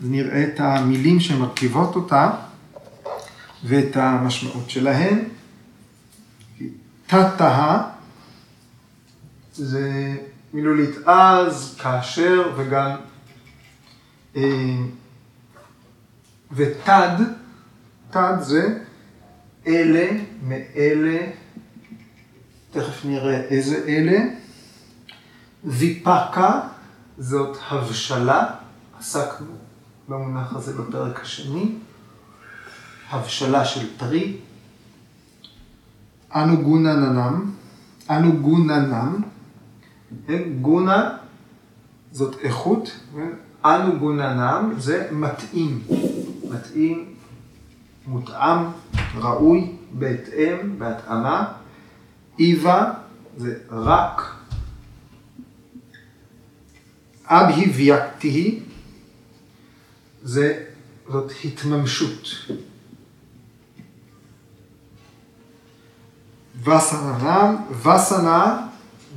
[0.05, 2.31] נראה את המילים שמרכיבות אותה
[3.65, 5.25] ואת המשמעות שלהן.
[7.07, 7.83] תתאה
[9.53, 10.15] זה
[10.55, 12.97] מילולית אז, כאשר וגם
[14.37, 14.77] אה,
[16.53, 17.17] ותד,
[18.11, 18.79] תד זה
[19.67, 20.11] אלה
[20.43, 21.19] מאלה,
[22.71, 24.19] תכף נראה איזה אלה,
[25.65, 26.61] ויפקה
[27.19, 28.47] זאת הבשלה,
[28.99, 29.64] עסקנו
[30.09, 31.75] במונח הזה בפרק השני,
[33.11, 34.37] הבשלה של פרי,
[36.35, 37.51] אנו גונננם,
[38.11, 39.23] אנו גוננם,
[40.61, 41.17] גונה
[42.13, 43.01] זאת איכות,
[43.65, 45.83] אנו גוננם זה מתאים,
[46.51, 47.15] מתאים,
[48.07, 48.59] מותאם,
[49.15, 51.53] ראוי, בהתאם, בהתאמה.
[52.39, 52.93] איבה
[53.37, 54.35] זה רק.
[57.27, 58.61] אבהיווייקתי
[60.25, 60.65] זה,
[61.13, 62.29] זאת התממשות.
[66.65, 68.67] וסננם, וסנה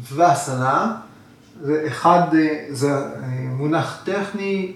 [0.03, 0.95] ואסנה,
[1.61, 2.27] זה אחד,
[2.69, 2.89] זה
[3.51, 4.73] מונח טכני,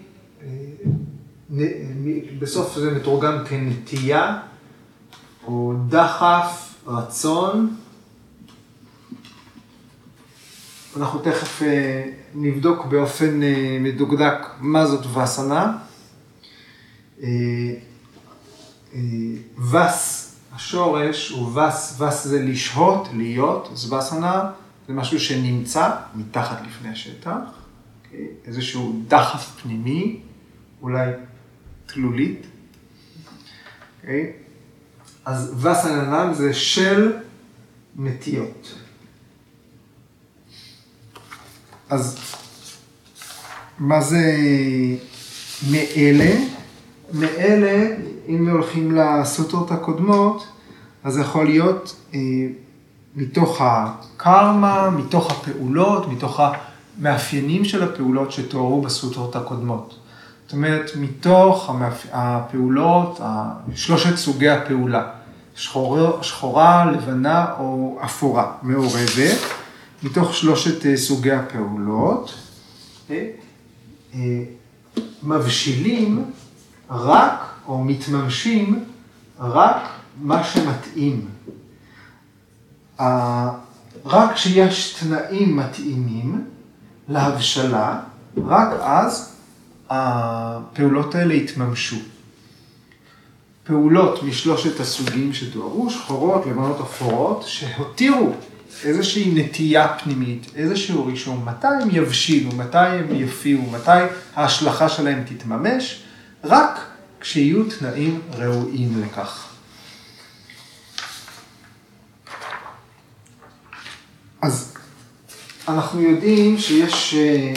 [2.39, 4.39] בסוף זה מתורגם כנטייה,
[5.47, 7.75] או דחף, רצון.
[10.97, 11.61] אנחנו תכף
[12.35, 13.39] נבדוק באופן
[13.79, 15.77] מדוקדק מה זאת וסנה.
[19.71, 24.51] וס, השורש הוא וס, וס זה לשהות, להיות, אז וסנה
[24.88, 27.38] זה משהו שנמצא מתחת לפני השטח?
[28.05, 28.27] אוקיי?
[28.45, 30.19] איזשהו דחף פנימי,
[30.81, 31.12] אולי
[31.86, 32.45] תלולית.
[34.01, 34.34] אוקיי?
[35.25, 37.13] אז וסננן זה של
[37.95, 38.75] נטיות.
[41.89, 42.17] אז
[43.79, 44.38] מה זה
[45.71, 46.61] מאלה?
[47.13, 47.95] מאלה,
[48.28, 50.47] אם הולכים לסוטות הקודמות,
[51.04, 52.19] אז זה יכול להיות אה,
[53.15, 56.39] מתוך הקרמה, מתוך הפעולות, מתוך
[57.00, 59.95] המאפיינים של הפעולות שתוארו בסוטרות הקודמות.
[60.45, 62.06] זאת אומרת, מתוך המאפ...
[62.12, 63.19] הפעולות,
[63.76, 65.08] שלושת סוגי הפעולה,
[65.56, 69.38] שחורה, שחורה, לבנה או אפורה, מעורבת,
[70.04, 72.34] מתוך שלושת אה, סוגי הפעולות,
[73.10, 73.28] אה,
[74.13, 74.43] אה,
[75.24, 76.26] מבשילים
[76.91, 78.84] רק, או מתממשים,
[79.39, 79.89] רק
[80.21, 81.27] מה שמתאים.
[84.06, 86.45] רק כשיש תנאים מתאימים
[87.10, 87.99] להבשלה,
[88.47, 89.36] רק אז
[89.89, 91.95] הפעולות האלה יתממשו.
[93.63, 98.34] פעולות משלושת הסוגים שתוארו, שחורות, לבנות אפורות, שהותירו
[98.84, 103.91] איזושהי נטייה פנימית, איזשהו רישום, מתי הם יבשילו, מתי הם יפיעו, מתי
[104.36, 106.04] ההשלכה שלהם תתממש,
[106.43, 106.80] רק
[107.19, 109.47] כשיהיו תנאים ראויים לכך.
[114.41, 114.77] אז
[115.67, 117.54] אנחנו יודעים שיש אה,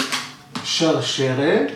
[0.65, 1.73] שרשרת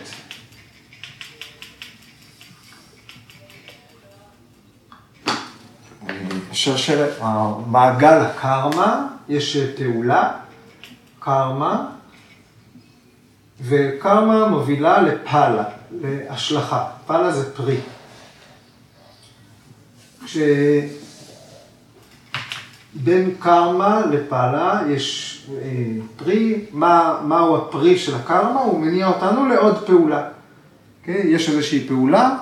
[6.51, 7.21] שרשרת,
[7.67, 10.31] מעגל הקרמה, יש תעולה,
[11.19, 11.85] קרמה,
[13.61, 16.85] וקרמה מובילה לפאלה, להשלכה.
[17.05, 17.77] פאלה זה פרי.
[20.25, 20.91] כשבין
[23.39, 25.67] קרמה לפאלה יש אה,
[26.17, 28.59] פרי, מה, מהו הפרי של הקרמה?
[28.59, 30.27] הוא מניע אותנו לעוד פעולה.
[30.27, 30.39] Okay?
[31.01, 31.27] אוקיי?
[31.27, 32.37] יש איזושהי פעולה,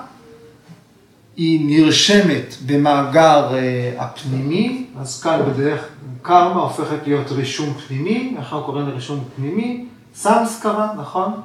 [1.36, 5.88] היא נרשמת במאגר אה, הפנימי, אז כאן בדרך
[6.22, 11.40] קרמה הופכת להיות רישום פנימי, אנחנו קוראים לרישום פנימי, סמסקרה, נכון?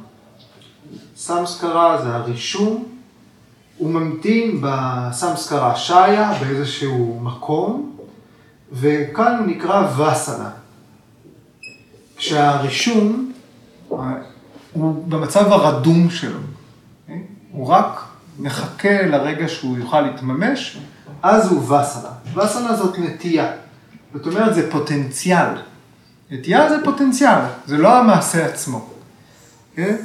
[1.15, 2.85] סמסקרה זה הרישום,
[3.77, 7.97] הוא ממתין בסמסקרה שיה באיזשהו מקום,
[8.71, 10.49] וכאן הוא נקרא וסנה.
[12.17, 13.31] כשהרישום
[14.73, 16.39] הוא במצב הרדום שלו?
[17.51, 18.03] הוא רק
[18.39, 20.77] מחכה לרגע שהוא יוכל להתממש,
[21.23, 22.09] אז הוא וסנה.
[22.35, 23.51] וסנה זאת נטייה.
[24.13, 25.47] זאת אומרת, זה פוטנציאל.
[26.31, 28.89] נטייה זה פוטנציאל, זה לא המעשה עצמו.
[29.75, 29.95] כן?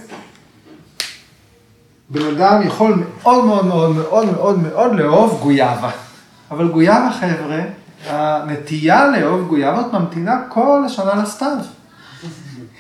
[2.11, 5.91] בן אדם יכול מאוד מאוד מאוד מאוד מאוד מאוד לאהוב גויאבה.
[6.51, 7.61] אבל גויאבה, חבר'ה,
[8.07, 11.57] הנטייה לאהוב גויאבות ממתינה כל השנה לסתיו.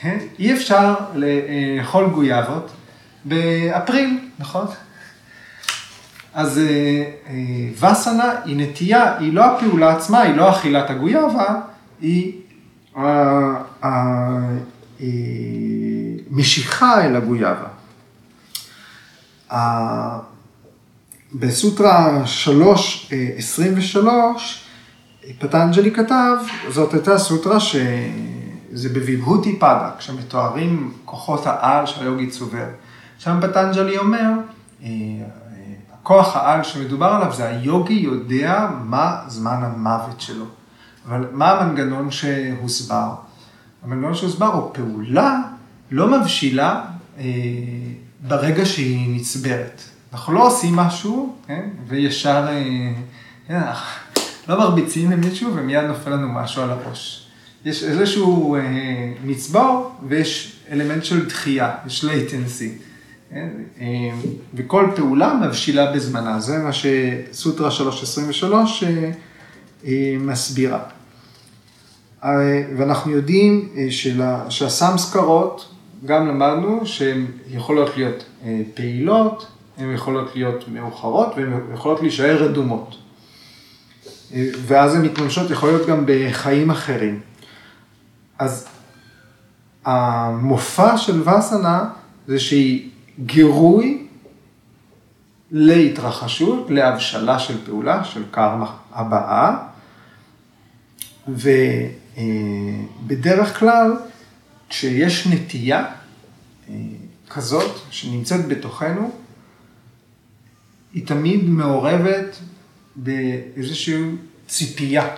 [0.00, 0.18] כן?
[0.38, 2.70] אי אפשר לאכול גויאבות
[3.24, 4.66] באפריל, נכון?
[6.34, 11.60] אז אה, אה, וסנה היא נטייה, היא לא הפעולה עצמה, היא לא אכילת הגויאבה,
[12.00, 12.32] היא
[16.30, 17.77] המשיכה אה, אל הגויאבה.
[21.34, 23.98] בסוטרה 3.23,
[25.38, 26.37] פטנג'לי כתב,
[26.68, 32.66] זאת הייתה סוטרה שזה בביבהותי פאדה, כשמתוארים כוחות העל שהיוגי צובר.
[33.18, 34.30] שם פטנג'לי אומר,
[36.02, 40.44] כוח העל שמדובר עליו זה היוגי יודע מה זמן המוות שלו.
[41.08, 43.14] אבל מה המנגנון שהוסבר?
[43.84, 45.40] המנגנון שהוסבר הוא פעולה
[45.90, 46.84] לא מבשילה
[47.18, 47.24] אה,
[48.20, 49.83] ברגע שהיא נצברת.
[50.12, 51.68] אנחנו לא עושים משהו, כן?
[51.87, 52.92] וישר, אה,
[53.48, 53.61] כן,
[54.48, 57.28] לא מרביצים למישהו ומיד נופל לנו משהו על הראש.
[57.64, 58.61] יש איזשהו אה,
[59.24, 62.88] מצבור ויש אלמנט של דחייה, יש latency.
[63.31, 63.48] כן?
[63.81, 63.87] אה,
[64.54, 69.11] וכל פעולה מבשילה בזמנה, זה מה שסוטרה 323 אה,
[69.87, 70.81] אה, מסבירה.
[72.76, 73.68] ואנחנו יודעים
[74.48, 78.24] שהסמסקרות, גם למדנו שהן יכולות להיות
[78.74, 79.46] פעילות,
[79.78, 82.96] הן יכולות להיות מאוחרות והן יכולות להישאר רדומות.
[84.66, 87.20] ואז הן מתממשות, יכול להיות גם בחיים אחרים.
[88.38, 88.68] אז
[89.84, 91.90] המופע של וסנה
[92.26, 94.06] זה שהיא גירוי
[95.50, 99.56] להתרחשות, להבשלה של פעולה, של קרמה הבאה,
[102.98, 103.96] ובדרך כלל,
[104.68, 105.85] כשיש נטייה
[106.68, 106.74] אה,
[107.31, 109.11] כזאת שנמצאת בתוכנו,
[110.92, 112.37] היא תמיד מעורבת
[112.96, 114.02] באיזושהי
[114.46, 115.09] ציפייה.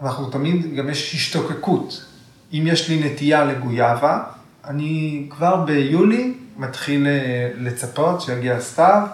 [0.00, 2.04] אנחנו תמיד, גם יש השתוקקות.
[2.52, 4.22] אם יש לי נטייה לגויאבה,
[4.64, 9.06] אני כבר ביולי מתחיל אה, לצפות שיגיע הסתיו,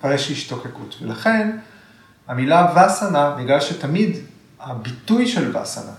[0.00, 0.96] כבר יש השתוקקות.
[1.02, 1.56] ולכן
[2.28, 4.16] המילה וסנה, בגלל שתמיד
[4.60, 5.92] הביטוי של וסנה,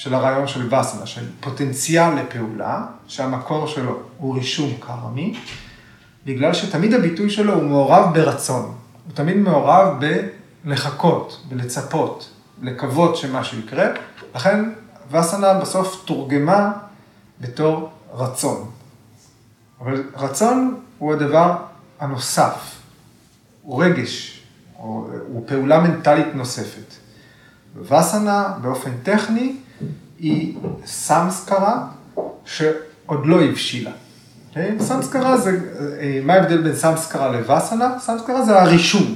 [0.00, 5.38] של הרעיון של וסנה, של פוטנציאל לפעולה, שהמקור שלו הוא רישום קרמי,
[6.26, 8.62] בגלל שתמיד הביטוי שלו הוא מעורב ברצון.
[8.62, 10.04] הוא תמיד מעורב
[10.64, 12.30] בלחכות, בלצפות,
[12.62, 13.86] לקוות שמשהו יקרה.
[14.34, 14.70] לכן
[15.10, 16.72] וסנה בסוף תורגמה
[17.40, 18.70] בתור רצון.
[19.80, 21.56] אבל רצון הוא הדבר
[22.00, 22.76] הנוסף,
[23.62, 24.42] הוא רגש,
[24.76, 26.94] הוא, הוא פעולה מנטלית נוספת.
[27.76, 29.56] וסנה באופן טכני
[30.20, 30.54] היא
[30.86, 31.84] סמסקרה
[32.44, 33.90] שעוד לא הבשילה.
[33.90, 33.94] Okay?
[34.48, 34.76] אוקיי?
[34.80, 35.58] סמסקרה זה,
[36.00, 37.98] אה, מה ההבדל בין סמסקרה לווסנה?
[38.00, 39.14] סמסקרה זה הרישום.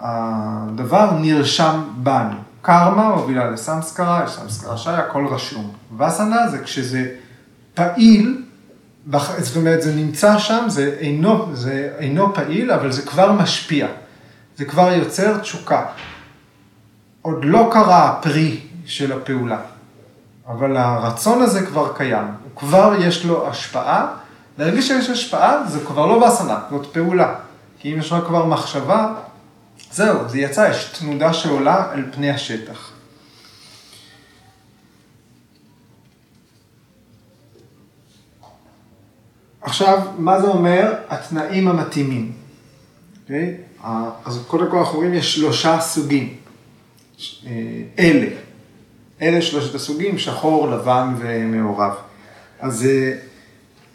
[0.00, 2.36] הדבר נרשם בנו.
[2.62, 5.72] קרמה מובילה לסמסקרה, יש סמסקרה שי, הכל רשום.
[5.98, 7.14] וסנה זה כשזה
[7.74, 8.42] פעיל
[9.38, 13.86] זאת אומרת, זה נמצא שם, זה אינו, זה אינו פעיל, אבל זה כבר משפיע.
[14.56, 15.86] זה כבר יוצר תשוקה.
[17.22, 19.58] עוד לא קרה הפרי של הפעולה,
[20.48, 22.26] אבל הרצון הזה כבר קיים.
[22.26, 24.16] הוא כבר יש לו השפעה.
[24.58, 27.34] להרגיש שיש השפעה זה כבר לא באסנה, זאת פעולה.
[27.78, 29.14] כי אם יש לך כבר מחשבה,
[29.92, 32.90] זהו, זה יצא, יש תנודה שעולה אל פני השטח.
[39.60, 42.32] עכשיו, מה זה אומר התנאים המתאימים?
[42.32, 43.22] Okay?
[43.22, 43.56] אוקיי?
[44.24, 46.36] אז קודם כל אנחנו רואים יש שלושה סוגים.
[47.46, 47.52] אה,
[47.98, 48.45] אלה.
[49.22, 51.92] אלה שלושת הסוגים, שחור, לבן ומעורב.
[52.60, 53.12] אז אה,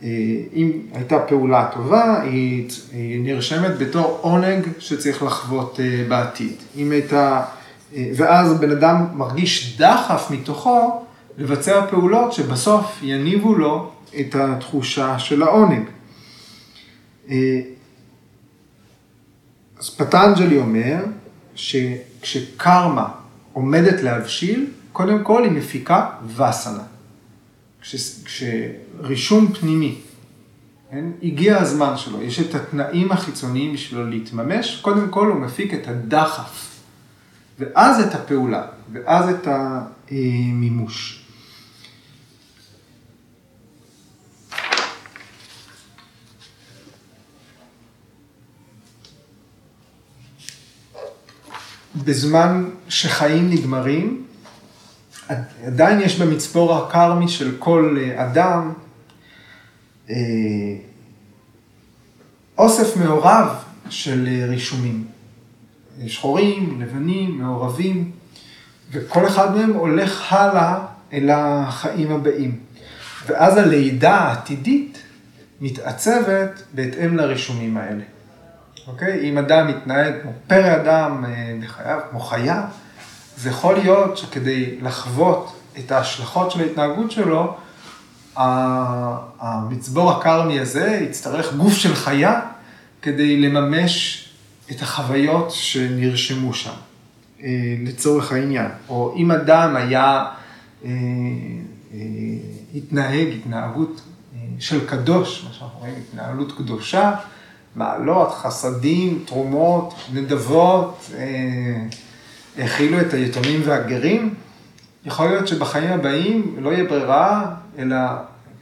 [0.04, 0.08] אה,
[0.54, 2.70] אם הייתה פעולה טובה, היא
[3.24, 6.54] נרשמת בתור עונג שצריך לחוות בעתיד.
[6.78, 7.44] אם הייתה,
[8.16, 11.02] ואז בן אדם מרגיש דחף מתוכו
[11.38, 15.84] לבצע פעולות שבסוף יניבו לו את התחושה של העונג.
[19.80, 20.98] אז פטנג'לי אומר
[21.56, 23.08] שכשקרמה
[23.54, 26.84] עומדת להבשיל, קודם כל היא מפיקה וסנה.
[27.82, 30.02] כש, כשרישום פנימי,
[30.92, 35.88] כן, הגיע הזמן שלו, יש את התנאים החיצוניים בשבילו להתממש, קודם כל הוא מפיק את
[35.88, 36.80] הדחף,
[37.60, 41.26] ואז את הפעולה, ואז את המימוש.
[51.96, 54.26] בזמן שחיים נגמרים,
[55.66, 58.74] עדיין יש במצבור הקרמי של כל אה, אדם
[60.10, 60.16] אה,
[62.58, 63.56] אוסף מעורב
[63.90, 65.06] של אה, רישומים.
[66.08, 68.12] שחורים, לבנים, מעורבים,
[68.92, 72.60] וכל אחד מהם הולך הלאה אל החיים הבאים.
[73.28, 74.98] ואז הלידה העתידית
[75.62, 78.04] מתעצבת בהתאם לרישומים האלה.
[78.88, 79.30] אוקיי?
[79.30, 81.26] אם אדם מתנהג כמו פרא אדם
[81.64, 82.66] בחייו, כמו חיה,
[83.38, 87.56] זה יכול להיות שכדי לחוות את ההשלכות של ההתנהגות שלו,
[88.36, 92.42] המצבור הקרמי הזה יצטרך גוף של חיה
[93.02, 94.26] כדי לממש
[94.72, 96.72] את החוויות שנרשמו שם,
[97.44, 97.48] אה,
[97.84, 98.70] לצורך העניין.
[98.90, 100.26] או אם אדם היה,
[100.86, 100.90] אה,
[102.76, 104.02] התנהג התנהגות
[104.60, 107.14] של קדוש, מה שאנחנו רואים, התנהלות קדושה,
[107.76, 111.12] מעלות, חסדים, תרומות, נדבות,
[112.58, 114.34] האכילו אה, את היתומים והגרים.
[115.06, 117.96] יכול להיות שבחיים הבאים לא יהיה ברירה, אלא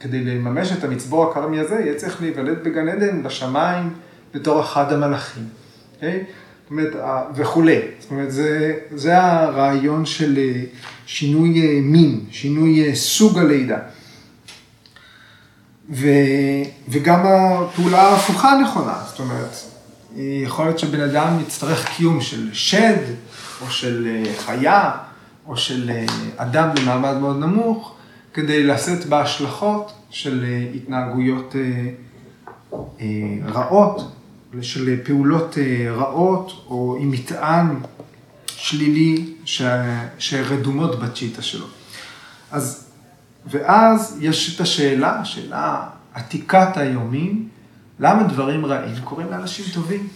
[0.00, 3.94] כדי לממש את המצבור הכרמי הזה, יהיה צריך להיוולד בגן עדן, בשמיים,
[4.34, 5.42] בתור אחד המלאכים.
[5.42, 5.94] Okay?
[5.94, 6.24] אוקיי?
[6.62, 6.92] זאת אומרת,
[7.34, 7.80] וכולי.
[8.00, 10.62] זאת אומרת, זה, זה הרעיון של אה,
[11.06, 13.78] שינוי אה, מין, שינוי סוג הלידה.
[15.90, 16.06] ו,
[16.88, 19.56] וגם הפעולה ההפוכה נכונה, זאת אומרת,
[20.16, 22.98] יכול להיות שבן אדם יצטרך קיום של שד,
[23.60, 24.90] או של אה, חיה,
[25.46, 26.06] או של אה,
[26.36, 27.94] אדם במעמד מאוד נמוך,
[28.34, 31.54] כדי לשאת בהשלכות של אה, התנהגויות
[33.46, 34.12] רעות,
[34.62, 35.58] של פעולות
[35.96, 37.80] רעות, או עם מטען
[38.46, 39.34] שלילי
[40.18, 41.66] שרדומות בצ'יטה שלו.
[42.50, 42.90] אז
[43.46, 47.48] ואז יש את השאלה, השאלה עתיקת היומין,
[48.00, 50.08] למה דברים רעים קורים לאנשים טובים?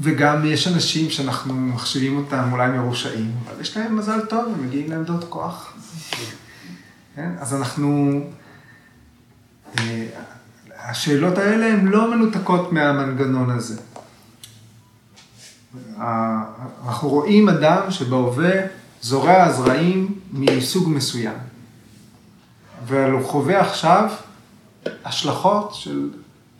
[0.00, 4.90] וגם יש אנשים שאנחנו מחשיבים אותם אולי מרושעים, אבל יש להם מזל טוב, הם מגיעים
[4.90, 5.74] לעמדות כוח.
[7.16, 7.30] כן?
[7.40, 8.20] אז אנחנו,
[9.78, 10.06] אה,
[10.78, 13.80] השאלות האלה הן לא מנותקות מהמנגנון הזה.
[16.86, 18.52] אנחנו רואים אדם שבהווה
[19.02, 21.38] זורע זרעים מסוג מסוים.
[22.86, 24.10] והוא חווה עכשיו
[25.04, 26.10] השלכות של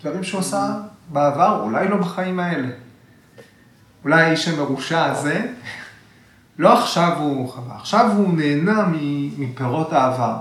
[0.00, 0.74] דברים שהוא עשה
[1.12, 2.68] בעבר, אולי לא בחיים האלה.
[4.06, 5.46] אולי האיש המרושע הזה,
[6.58, 8.84] לא עכשיו הוא חווה, עכשיו הוא נהנה
[9.38, 10.36] מפירות העבר.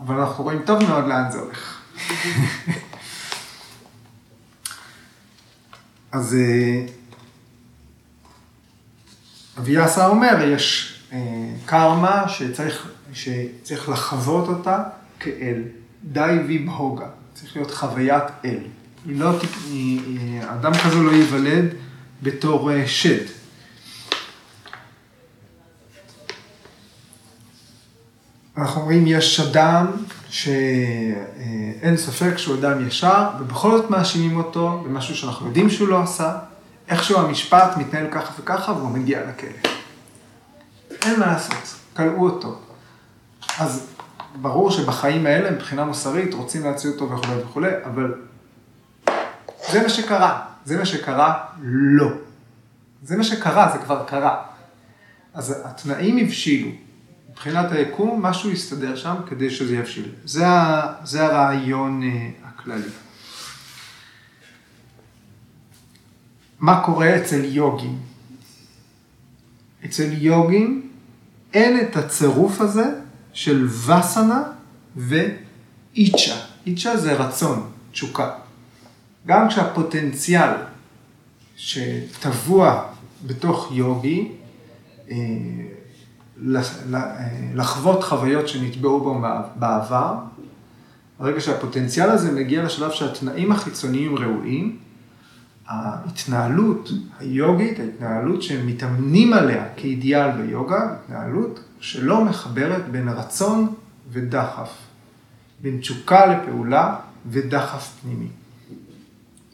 [0.00, 1.80] אבל אנחנו רואים טוב מאוד לאן זה הולך.
[6.12, 6.86] אז אה,
[9.58, 11.18] אביאסה אומר, יש אה,
[11.66, 14.82] קרמה שצריך, שצריך לחוות אותה
[15.20, 15.62] כאל.
[16.04, 18.58] די ויבהוגה, צריך להיות חוויית אל.
[19.06, 19.30] לא,
[19.70, 21.64] היא, אדם כזה לא ייוולד
[22.22, 23.24] בתור אה, שד.
[28.56, 29.86] אנחנו אומרים, יש אדם
[30.28, 36.38] שאין ספק שהוא אדם ישר, ובכל זאת מאשימים אותו במשהו שאנחנו יודעים שהוא לא עשה,
[36.88, 39.70] איכשהו המשפט מתנהל ככה וככה והוא מגיע לכלא.
[41.02, 42.58] אין מה לעשות, כלאו אותו.
[43.58, 43.86] אז
[44.40, 48.14] ברור שבחיים האלה, מבחינה מוסרית, רוצים להציל אותו וכולי וכולי, אבל
[49.72, 50.44] זה מה שקרה.
[50.64, 51.44] זה מה שקרה?
[51.62, 52.08] לא.
[53.02, 54.42] זה מה שקרה, זה כבר קרה.
[55.34, 56.70] אז התנאים הבשילו.
[57.30, 60.08] מבחינת היקום, משהו יסתדר שם כדי שזה יבשיל.
[60.24, 60.44] זה,
[61.04, 62.88] זה הרעיון uh, הכללי.
[66.60, 67.98] מה קורה אצל יוגים?
[69.84, 70.90] אצל יוגים
[71.54, 72.84] אין את הצירוף הזה
[73.32, 74.42] של וסנה
[74.96, 76.36] ואיצ'ה.
[76.66, 78.43] איצ'ה זה רצון, תשוקה.
[79.26, 80.50] גם כשהפוטנציאל
[81.56, 82.84] שטבוע
[83.26, 84.32] בתוך יוגי,
[85.10, 85.16] אה,
[87.54, 89.22] לחוות חוויות שנטבעו בו
[89.56, 90.14] בעבר,
[91.20, 94.78] ברגע שהפוטנציאל הזה מגיע לשלב שהתנאים החיצוניים ראויים,
[95.66, 103.74] ההתנהלות היוגית, ההתנהלות שהם מתאמנים עליה כאידיאל ביוגה, התנהלות שלא מחברת בין רצון
[104.12, 104.70] ודחף,
[105.60, 106.96] בין תשוקה לפעולה
[107.26, 108.28] ודחף פנימי.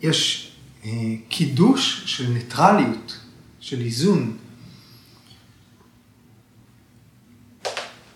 [0.02, 0.52] יש
[0.84, 0.90] אה,
[1.28, 3.18] קידוש של ניטרליות,
[3.60, 4.36] של איזון.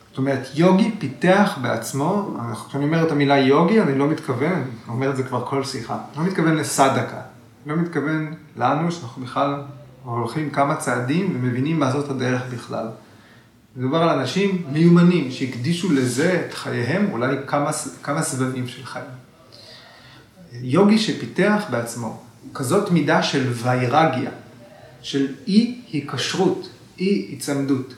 [0.08, 2.36] זאת אומרת, יוגי פיתח בעצמו,
[2.68, 5.98] כשאני אומר את המילה יוגי, אני לא מתכוון, אני אומר את זה כבר כל שיחה,
[6.16, 7.20] לא מתכוון לסדקה,
[7.66, 9.62] לא מתכוון לנו שאנחנו בכלל
[10.04, 12.86] הולכים כמה צעדים ומבינים מה זאת הדרך בכלל.
[13.76, 17.70] מדובר על אנשים מיומנים שהקדישו לזה את חייהם, אולי כמה,
[18.02, 19.04] כמה סבבים של חיים.
[20.62, 22.22] יוגי שפיתח בעצמו
[22.54, 24.30] כזאת מידה של ויירגיה,
[25.02, 27.94] של אי היקשרות, אי היצמדות.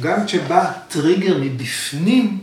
[0.00, 2.40] גם כשבא טריגר מבפנים,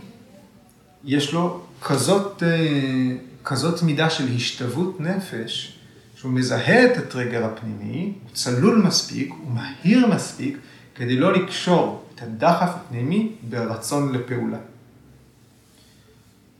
[1.04, 5.78] יש לו כזאת, אה, כזאת מידה של השתוות נפש,
[6.16, 10.58] שהוא מזהה את הטריגר הפנימי, הוא צלול מספיק, הוא מהיר מספיק,
[10.94, 14.58] כדי לא לקשור את הדחף הפנימי ברצון לפעולה.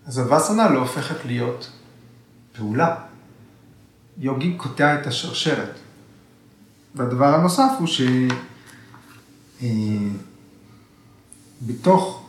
[0.07, 1.71] אז הווסנה לא הופכת להיות
[2.57, 2.95] פעולה.
[4.19, 5.79] יוגי קוטע את השרשרת.
[6.95, 7.89] והדבר הנוסף הוא
[11.63, 12.23] שבתוך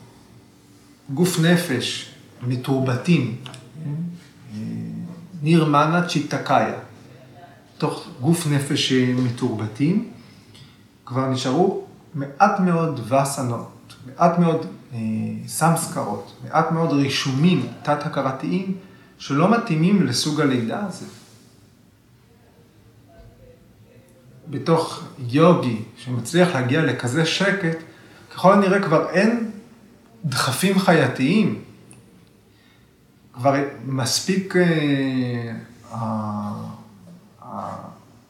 [1.09, 2.13] אה, גוף נפש
[2.47, 4.59] מתורבתים, אה,
[5.41, 6.79] נירמנה צ'יטקאיה,
[7.77, 10.11] תוך גוף נפש מתורבתים,
[11.05, 14.97] כבר נשארו מעט מאוד וסנות, מעט מאוד אה,
[15.47, 18.77] סמסקרות, מעט מאוד רישומים תת-הכרתיים
[19.17, 21.05] שלא מתאימים לסוג הלידה הזה.
[24.49, 27.77] בתוך יוגי שמצליח להגיע לכזה שקט,
[28.33, 29.51] ככל הנראה כבר אין
[30.25, 31.61] דחפים חייתיים.
[33.33, 33.55] כבר
[33.85, 35.53] מספיק אה,
[35.93, 36.51] אה,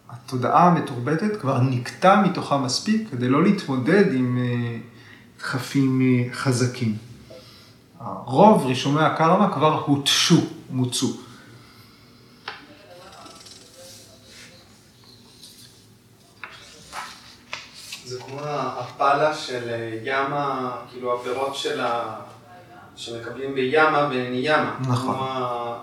[0.10, 4.78] התודעה המתורבתת כבר נקטע מתוכה מספיק כדי לא להתמודד עם אה,
[5.40, 6.96] דחפים אה, חזקים.
[8.26, 11.18] רוב רישומי הקרמה כבר הותשו, מוצו.
[18.06, 22.16] זה כמו הפאלה של אה, ימה, כאילו הפירות של ה...
[22.96, 24.76] שמקבלים בימה וניימה.
[24.80, 25.16] נכון.
[25.16, 25.76] כמו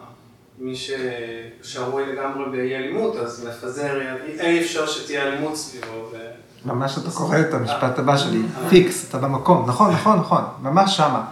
[0.59, 4.01] מי ששרוי לגמרי באי אלימות, אז מפזר,
[4.41, 6.09] אי אפשר שתהיה אלימות סביבו.
[6.13, 6.17] ו...
[6.65, 11.25] ממש אתה קורא את המשפט הבא שלי, פיקס, אתה במקום, נכון, נכון, נכון, ממש שמה.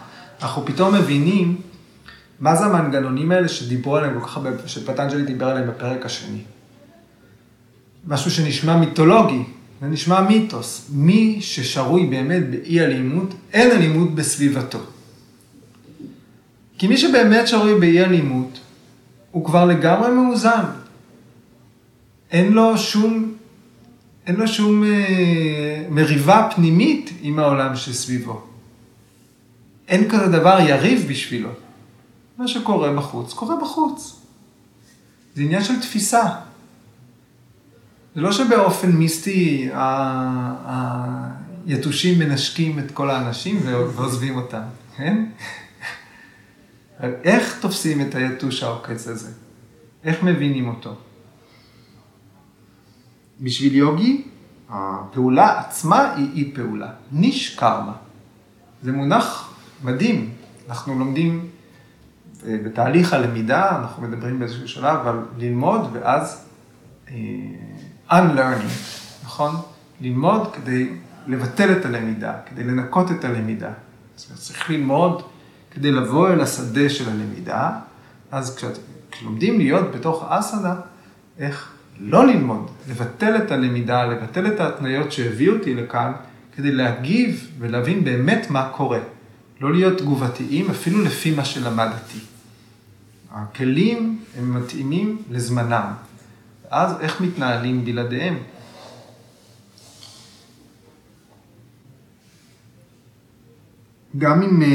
[0.43, 1.61] אנחנו פתאום מבינים
[2.43, 6.39] מה זה המנגנונים האלה שדיברו עליהם כל כך הרבה, שפטנג'לי דיבר עליהם בפרק השני.
[8.07, 9.43] משהו שנשמע מיתולוגי,
[9.81, 10.91] זה נשמע מיתוס.
[10.93, 14.79] מי ששרוי באמת באי אלימות, אין אלימות בסביבתו.
[16.79, 18.61] כי מי שבאמת שרוי באי אלימות,
[19.31, 20.65] הוא כבר לגמרי מאוזן.
[22.31, 23.35] אין לו שום,
[24.27, 28.43] אין לו שום אה, מריבה פנימית עם העולם שסביבו.
[29.89, 31.51] אין כזה דבר יריב בשבילו.
[32.43, 34.21] מה שקורה בחוץ, קורה בחוץ.
[35.35, 36.23] זה עניין של תפיסה.
[38.15, 39.71] זה לא שבאופן מיסטי
[41.67, 44.63] היתושים מנשקים את כל האנשים ועוזבים אותם,
[44.97, 45.25] כן?
[47.01, 49.31] איך תופסים את היתוש העוקץ הזה?
[50.05, 50.95] איך מבינים אותו?
[53.41, 54.25] בשביל יוגי,
[54.69, 57.93] הפעולה עצמה היא אי פעולה, ניש קרמה.
[58.83, 60.31] זה מונח מדהים.
[60.69, 61.49] אנחנו לומדים
[62.47, 66.45] בתהליך הלמידה, אנחנו מדברים באיזשהו שלב על ללמוד ואז
[67.07, 67.11] uh,
[68.11, 68.73] unlearning,
[69.25, 69.55] נכון?
[70.01, 70.89] ללמוד כדי
[71.27, 73.71] לבטל את הלמידה, כדי לנקות את הלמידה.
[74.17, 75.23] זאת אומרת, צריך ללמוד
[75.71, 77.71] כדי לבוא אל השדה של הלמידה,
[78.31, 78.79] אז כשאת,
[79.11, 80.75] כשלומדים להיות בתוך אסנה,
[81.39, 86.13] איך לא ללמוד, לבטל את הלמידה, לבטל את ההתניות שהביאו אותי לכאן,
[86.57, 88.99] כדי להגיב ולהבין באמת מה קורה.
[89.61, 92.19] לא להיות תגובתיים אפילו לפי מה שלמדתי.
[93.33, 95.93] הכלים הם מתאימים לזמנם.
[96.71, 98.39] אז איך מתנהלים בלעדיהם?
[104.19, 104.69] גם אם אה,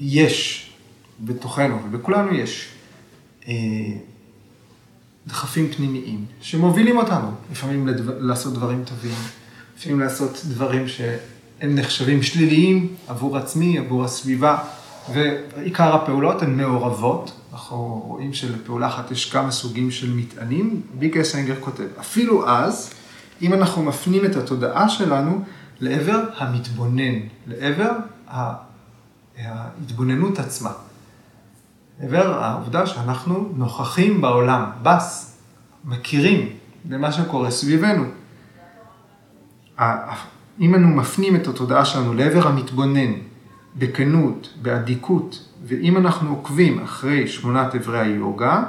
[0.00, 0.70] יש
[1.20, 2.68] בתוכנו, ובכולנו יש,
[3.48, 3.54] אה,
[5.26, 9.14] דחפים פנימיים שמובילים אותנו, לפעמים לדו, לעשות דברים טובים,
[9.78, 14.58] לפעמים לעשות דברים שהם נחשבים שליליים עבור עצמי, עבור הסביבה,
[15.12, 17.32] ועיקר הפעולות הן מעורבות.
[17.52, 20.82] אנחנו רואים שלפעולה אחת יש כמה סוגים של מטענים.
[20.98, 22.94] ביקר סנגר כותב, אפילו אז,
[23.42, 25.40] אם אנחנו מפנים את התודעה שלנו
[25.80, 27.14] לעבר המתבונן,
[27.46, 27.90] לעבר
[29.38, 30.70] ההתבוננות עצמה.
[32.00, 35.36] עבר העובדה שאנחנו נוכחים בעולם, בס,
[35.84, 36.48] מכירים
[36.84, 38.04] במה שקורה סביבנו.
[40.60, 43.12] אם אנו מפנים את התודעה שלנו לעבר המתבונן,
[43.76, 48.64] בכנות, באדיקות, ואם אנחנו עוקבים אחרי שמונת אברי היוגה,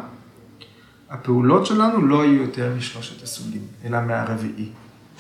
[1.10, 4.70] הפעולות שלנו לא יהיו יותר משלושת הסוגים, אלא מהרביעי.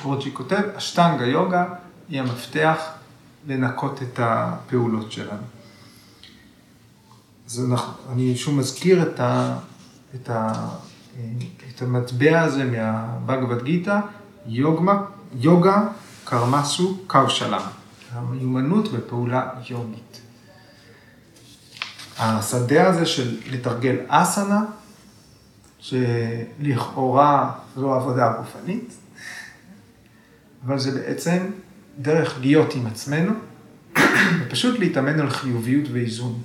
[0.01, 1.65] פורג'י כותב, אשטנגה יוגה
[2.09, 2.77] היא המפתח
[3.47, 5.43] לנקות את הפעולות שלנו.
[7.47, 9.57] אז אנחנו, אני שוב מזכיר את, ה,
[10.15, 10.53] את, ה,
[11.75, 13.99] את המטבע הזה מהבגבד גיתא,
[14.47, 15.01] יוגמה,
[15.39, 15.87] יוגה
[16.23, 17.61] קרמסו קו שלם,
[18.15, 20.21] המיומנות בפעולה יוגית.
[22.19, 24.65] השדה הזה של לתרגל אסנה,
[25.79, 28.93] שלכאורה זו עבודה גופנית,
[30.65, 31.51] אבל זה בעצם
[31.99, 33.33] דרך להיות עם עצמנו,
[34.39, 36.41] ופשוט להתאמן על חיוביות ואיזון.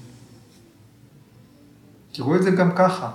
[2.12, 3.10] תראו את זה גם ככה.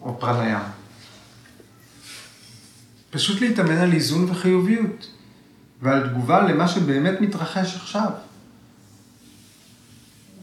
[0.00, 0.75] או פרניאם.
[3.16, 5.10] פשוט להתאמן על איזון וחיוביות,
[5.82, 8.10] ועל תגובה למה שבאמת מתרחש עכשיו.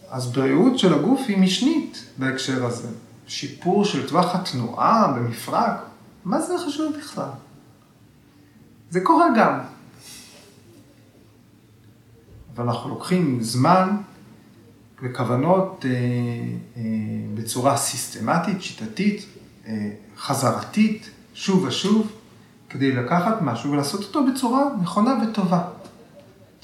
[0.09, 2.87] אז בריאות של הגוף היא משנית בהקשר הזה.
[3.27, 5.85] שיפור של טווח התנועה במפרק,
[6.25, 7.29] מה זה חשוב בכלל?
[8.89, 9.59] זה קורה גם.
[12.55, 13.97] אבל אנחנו לוקחים זמן
[15.03, 15.91] וכוונות אה,
[16.77, 16.81] אה,
[17.33, 19.25] בצורה סיסטמטית, שיטתית,
[19.67, 22.11] אה, חזרתית, שוב ושוב,
[22.73, 25.67] כדי לקחת משהו ולעשות אותו בצורה נכונה וטובה.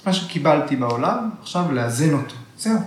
[0.06, 2.36] מה שקיבלתי בעולם, עכשיו לאזן אותו.
[2.58, 2.80] זהו.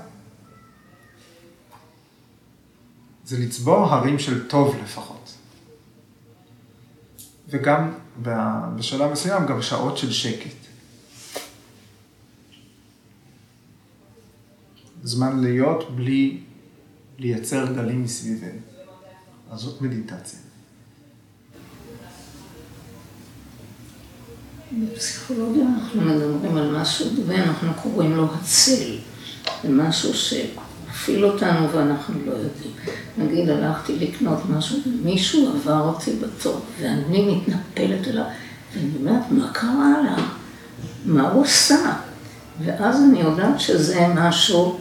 [3.24, 5.34] זה לצבור הרים של טוב לפחות.
[7.48, 7.92] וגם
[8.76, 10.56] בשלב מסוים גם שעות של שקט.
[15.02, 16.40] זמן להיות בלי
[17.18, 18.60] לייצר גלים מסביבנו.
[19.50, 20.41] אז זאת מדיטציה.
[24.78, 28.96] בפסיכולוגיה אנחנו מדברים על משהו ואנחנו קוראים לו הצל.
[29.62, 32.72] זה משהו שאפיל אותנו ואנחנו לא יודעים.
[33.18, 38.24] נגיד הלכתי לקנות משהו ומישהו עבר אותי בתור ואני מתנפלת אליו
[38.74, 40.16] ואני אומרת, מה קרה לה?
[41.04, 41.92] מה הוא עשה?
[42.64, 44.78] ואז אני יודעת שזה משהו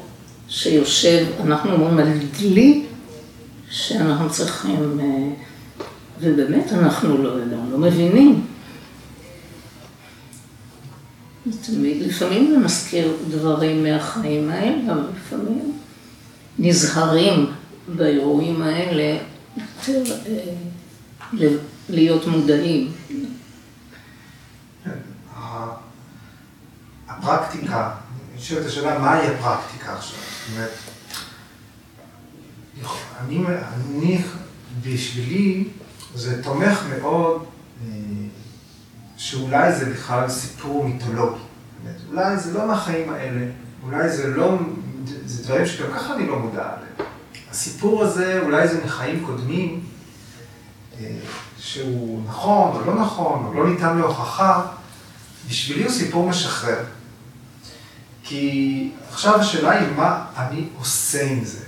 [0.48, 2.86] שיושב, אנחנו אומרים על דלי
[3.70, 5.86] שאנחנו צריכים, אה,
[6.22, 8.46] ובאמת אנחנו לא, לא, לא מבינים.
[11.44, 15.78] תמיד, לפעמים זה מזכיר דברים מהחיים האלה, אבל לפעמים
[16.60, 17.52] נזהרים
[17.96, 19.18] באירועים האלה
[19.58, 21.48] יותר אה,
[21.90, 22.92] להיות מודעים.
[27.08, 27.92] הפרקטיקה,
[28.34, 30.20] אני שואל את השאלה, מהי הפרקטיקה עכשיו?
[30.20, 30.72] זאת אומרת,
[33.20, 34.22] אני, אני,
[34.84, 35.68] בשבילי,
[36.16, 37.44] זה תומך מאוד
[37.84, 37.88] אה,
[39.22, 41.40] שאולי זה בכלל סיפור מיתולוגי.
[41.84, 43.46] באמת, אולי זה לא מהחיים האלה,
[43.84, 44.58] אולי זה לא,
[45.26, 47.10] זה דברים שגם ככה אני לא מודע עליהם.
[47.52, 49.84] הסיפור הזה, אולי זה מחיים קודמים,
[51.00, 51.12] אה,
[51.58, 54.62] שהוא נכון או לא נכון, או לא ניתן להוכחה,
[55.50, 56.84] בשבילי הוא סיפור משחרר.
[58.24, 61.66] כי עכשיו השאלה היא מה אני עושה עם זה,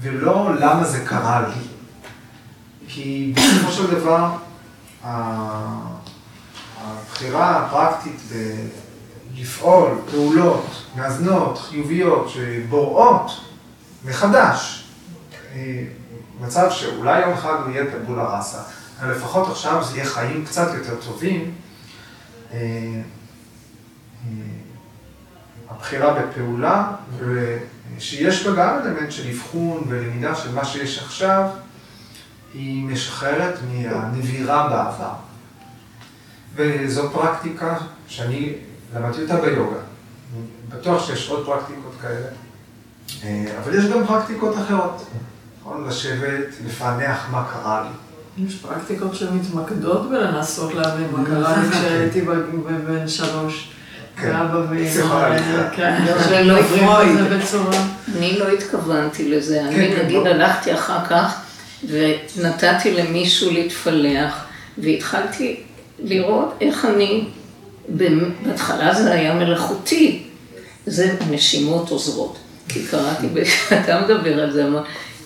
[0.00, 1.62] ולא למה זה קרה לי.
[2.88, 4.36] כי בסופו של דבר,
[7.22, 8.20] הבחירה הפרקטית
[9.36, 10.66] לפעול פעולות
[10.96, 13.30] מאזנות, חיוביות, שבוראות
[14.04, 14.84] מחדש,
[16.40, 18.58] מצב שאולי יום אחד הוא יהיה טבולה ראסה,
[19.00, 21.54] אבל לפחות עכשיו זה יהיה חיים קצת יותר טובים.
[22.52, 23.02] אה, אה,
[25.70, 31.48] הבחירה בפעולה, ושיש בה גם אלמנט של אבחון ולמידה של מה שיש עכשיו,
[32.54, 35.31] היא משחררת מהנבירה בעבר.
[36.56, 37.76] וזו פרקטיקה
[38.08, 38.52] שאני
[38.96, 39.76] למדתי אותה ביוגה.
[40.68, 42.26] בטוח שיש עוד פרקטיקות כאלה,
[43.24, 45.06] אה, אבל יש גם פרקטיקות אחרות.
[45.60, 45.88] נכון?
[45.88, 48.46] לשבת, לפענח מה קרה לי.
[48.46, 52.20] יש פרקטיקות שמתמקדות בלנסות להבין מה קרה לי כשהייתי
[52.86, 53.68] בן שלוש.
[54.16, 54.36] כן.
[54.36, 55.68] ואבא פסיכואנליזה.
[55.76, 57.76] כן, לא, לא עוברים בצורה.
[58.16, 60.26] אני לא התכוונתי לזה, כן, אני כן, נגיד.
[60.26, 61.40] הלכתי אחר כך
[61.88, 64.44] ונתתי למישהו להתפלח
[64.78, 65.62] והתחלתי
[66.04, 67.24] לראות איך אני,
[68.44, 70.22] בהתחלה זה היה מלאכותי,
[70.86, 72.38] זה נשימות עוזרות,
[72.68, 73.26] כי קראתי,
[73.80, 74.82] אתה מדבר על זה, אמר,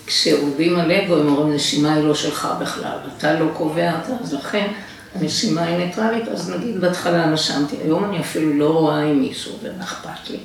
[0.07, 4.33] כשעובדים על אגו הם אומרים נשימה היא לא שלך בכלל, אתה לא קובע אותה, אז
[4.33, 4.67] לכן
[5.15, 9.83] הנשימה היא ניטרלית, אז נגיד בהתחלה נשמתי, היום אני אפילו לא רואה עם מישהו ומה
[9.83, 10.37] אכפת לי.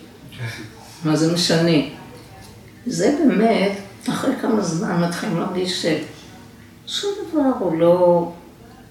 [1.04, 1.78] מה זה משנה?
[2.86, 3.72] זה באמת,
[4.08, 5.86] אחרי כמה זמן מתחילים להרגיש
[6.86, 8.28] ששום דבר הוא לא...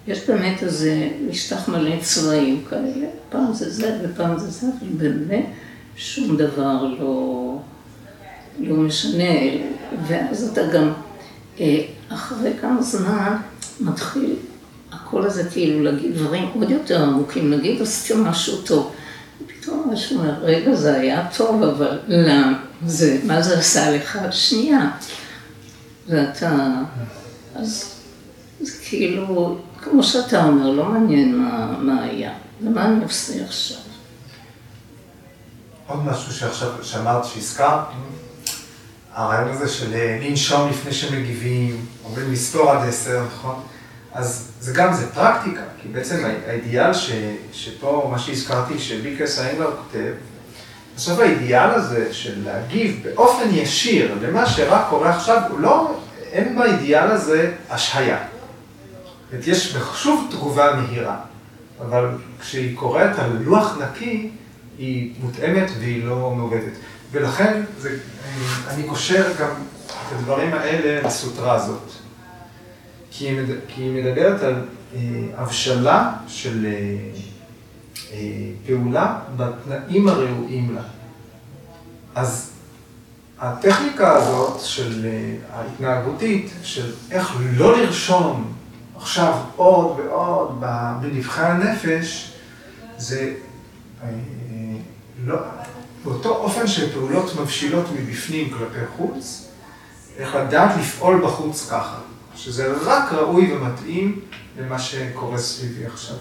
[0.07, 5.45] יש באמת איזה משטח מלא צבעים כאלה, פעם זה זה ופעם זה זה, אבל באמת
[5.95, 7.57] שום דבר לא,
[8.59, 9.33] לא משנה.
[10.07, 10.91] ואז אתה גם,
[11.59, 13.37] אה, אחרי כמה זמן,
[13.79, 14.35] מתחיל
[14.91, 18.93] הקול הזה כאילו להגיד דברים עוד יותר עמוקים, נגיד עשיתי משהו טוב.
[19.47, 22.59] פתאום משהו אומר, רגע, זה היה טוב, אבל למה?
[22.85, 24.19] זה, מה זה עשה לך?
[24.31, 24.91] שנייה.
[26.09, 26.81] ואתה,
[27.55, 28.00] אז
[28.61, 33.77] זה כאילו, כמו שאתה אומר, לא מעניין מה, מה היה, ומה אני עושה עכשיו.
[35.87, 37.79] עוד משהו שעכשיו, שאמרת, שהזכרת,
[39.13, 43.63] הרעיון הזה של אה, לנשום לפני שמגיבים, אומרים לספור עד עשר, נכון?
[44.13, 47.11] אז זה גם, זה פרקטיקה, כי בעצם האידיאל ש,
[47.51, 50.11] שפה, מה שהזכרתי, שביקרס האנגלר כותב,
[50.95, 55.95] בסוף האידיאל הזה של להגיב באופן ישיר למה שרק קורה עכשיו, הוא לא,
[56.31, 58.17] אין באידיאל הזה השהיה.
[59.47, 61.19] יש שוב תגובה מהירה,
[61.81, 62.07] אבל
[62.39, 64.29] כשהיא קורית על לוח נקי,
[64.77, 66.73] היא מותאמת והיא לא מעובדת.
[67.11, 67.97] ולכן זה,
[68.67, 69.49] אני קושר גם
[69.87, 71.91] את הדברים האלה לסוטרה הזאת.
[73.11, 73.49] כי היא, מד...
[73.67, 74.55] כי היא מדברת על
[74.95, 74.99] אה,
[75.37, 76.71] הבשלה של אה,
[78.13, 78.17] אה,
[78.67, 80.81] פעולה בתנאים הראויים לה.
[82.15, 82.51] אז
[83.39, 88.53] הטכניקה הזאת של אה, ההתנהגותית, של איך לא לרשום
[89.01, 90.61] עכשיו עוד ועוד
[91.01, 92.33] בנבחי הנפש,
[92.97, 93.33] זה
[94.03, 94.09] אה,
[95.25, 95.37] לא,
[96.03, 99.47] באותו אופן שפעולות מבשילות מבפנים כלפי חוץ,
[100.17, 101.99] איך לדעת לפעול בחוץ ככה,
[102.35, 104.19] שזה רק ראוי ומתאים
[104.57, 106.15] למה שקורה סביבי עכשיו.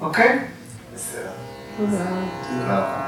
[0.00, 0.38] אוקיי?
[0.94, 1.30] בסדר.
[1.76, 2.04] תודה.
[2.48, 3.06] תודה.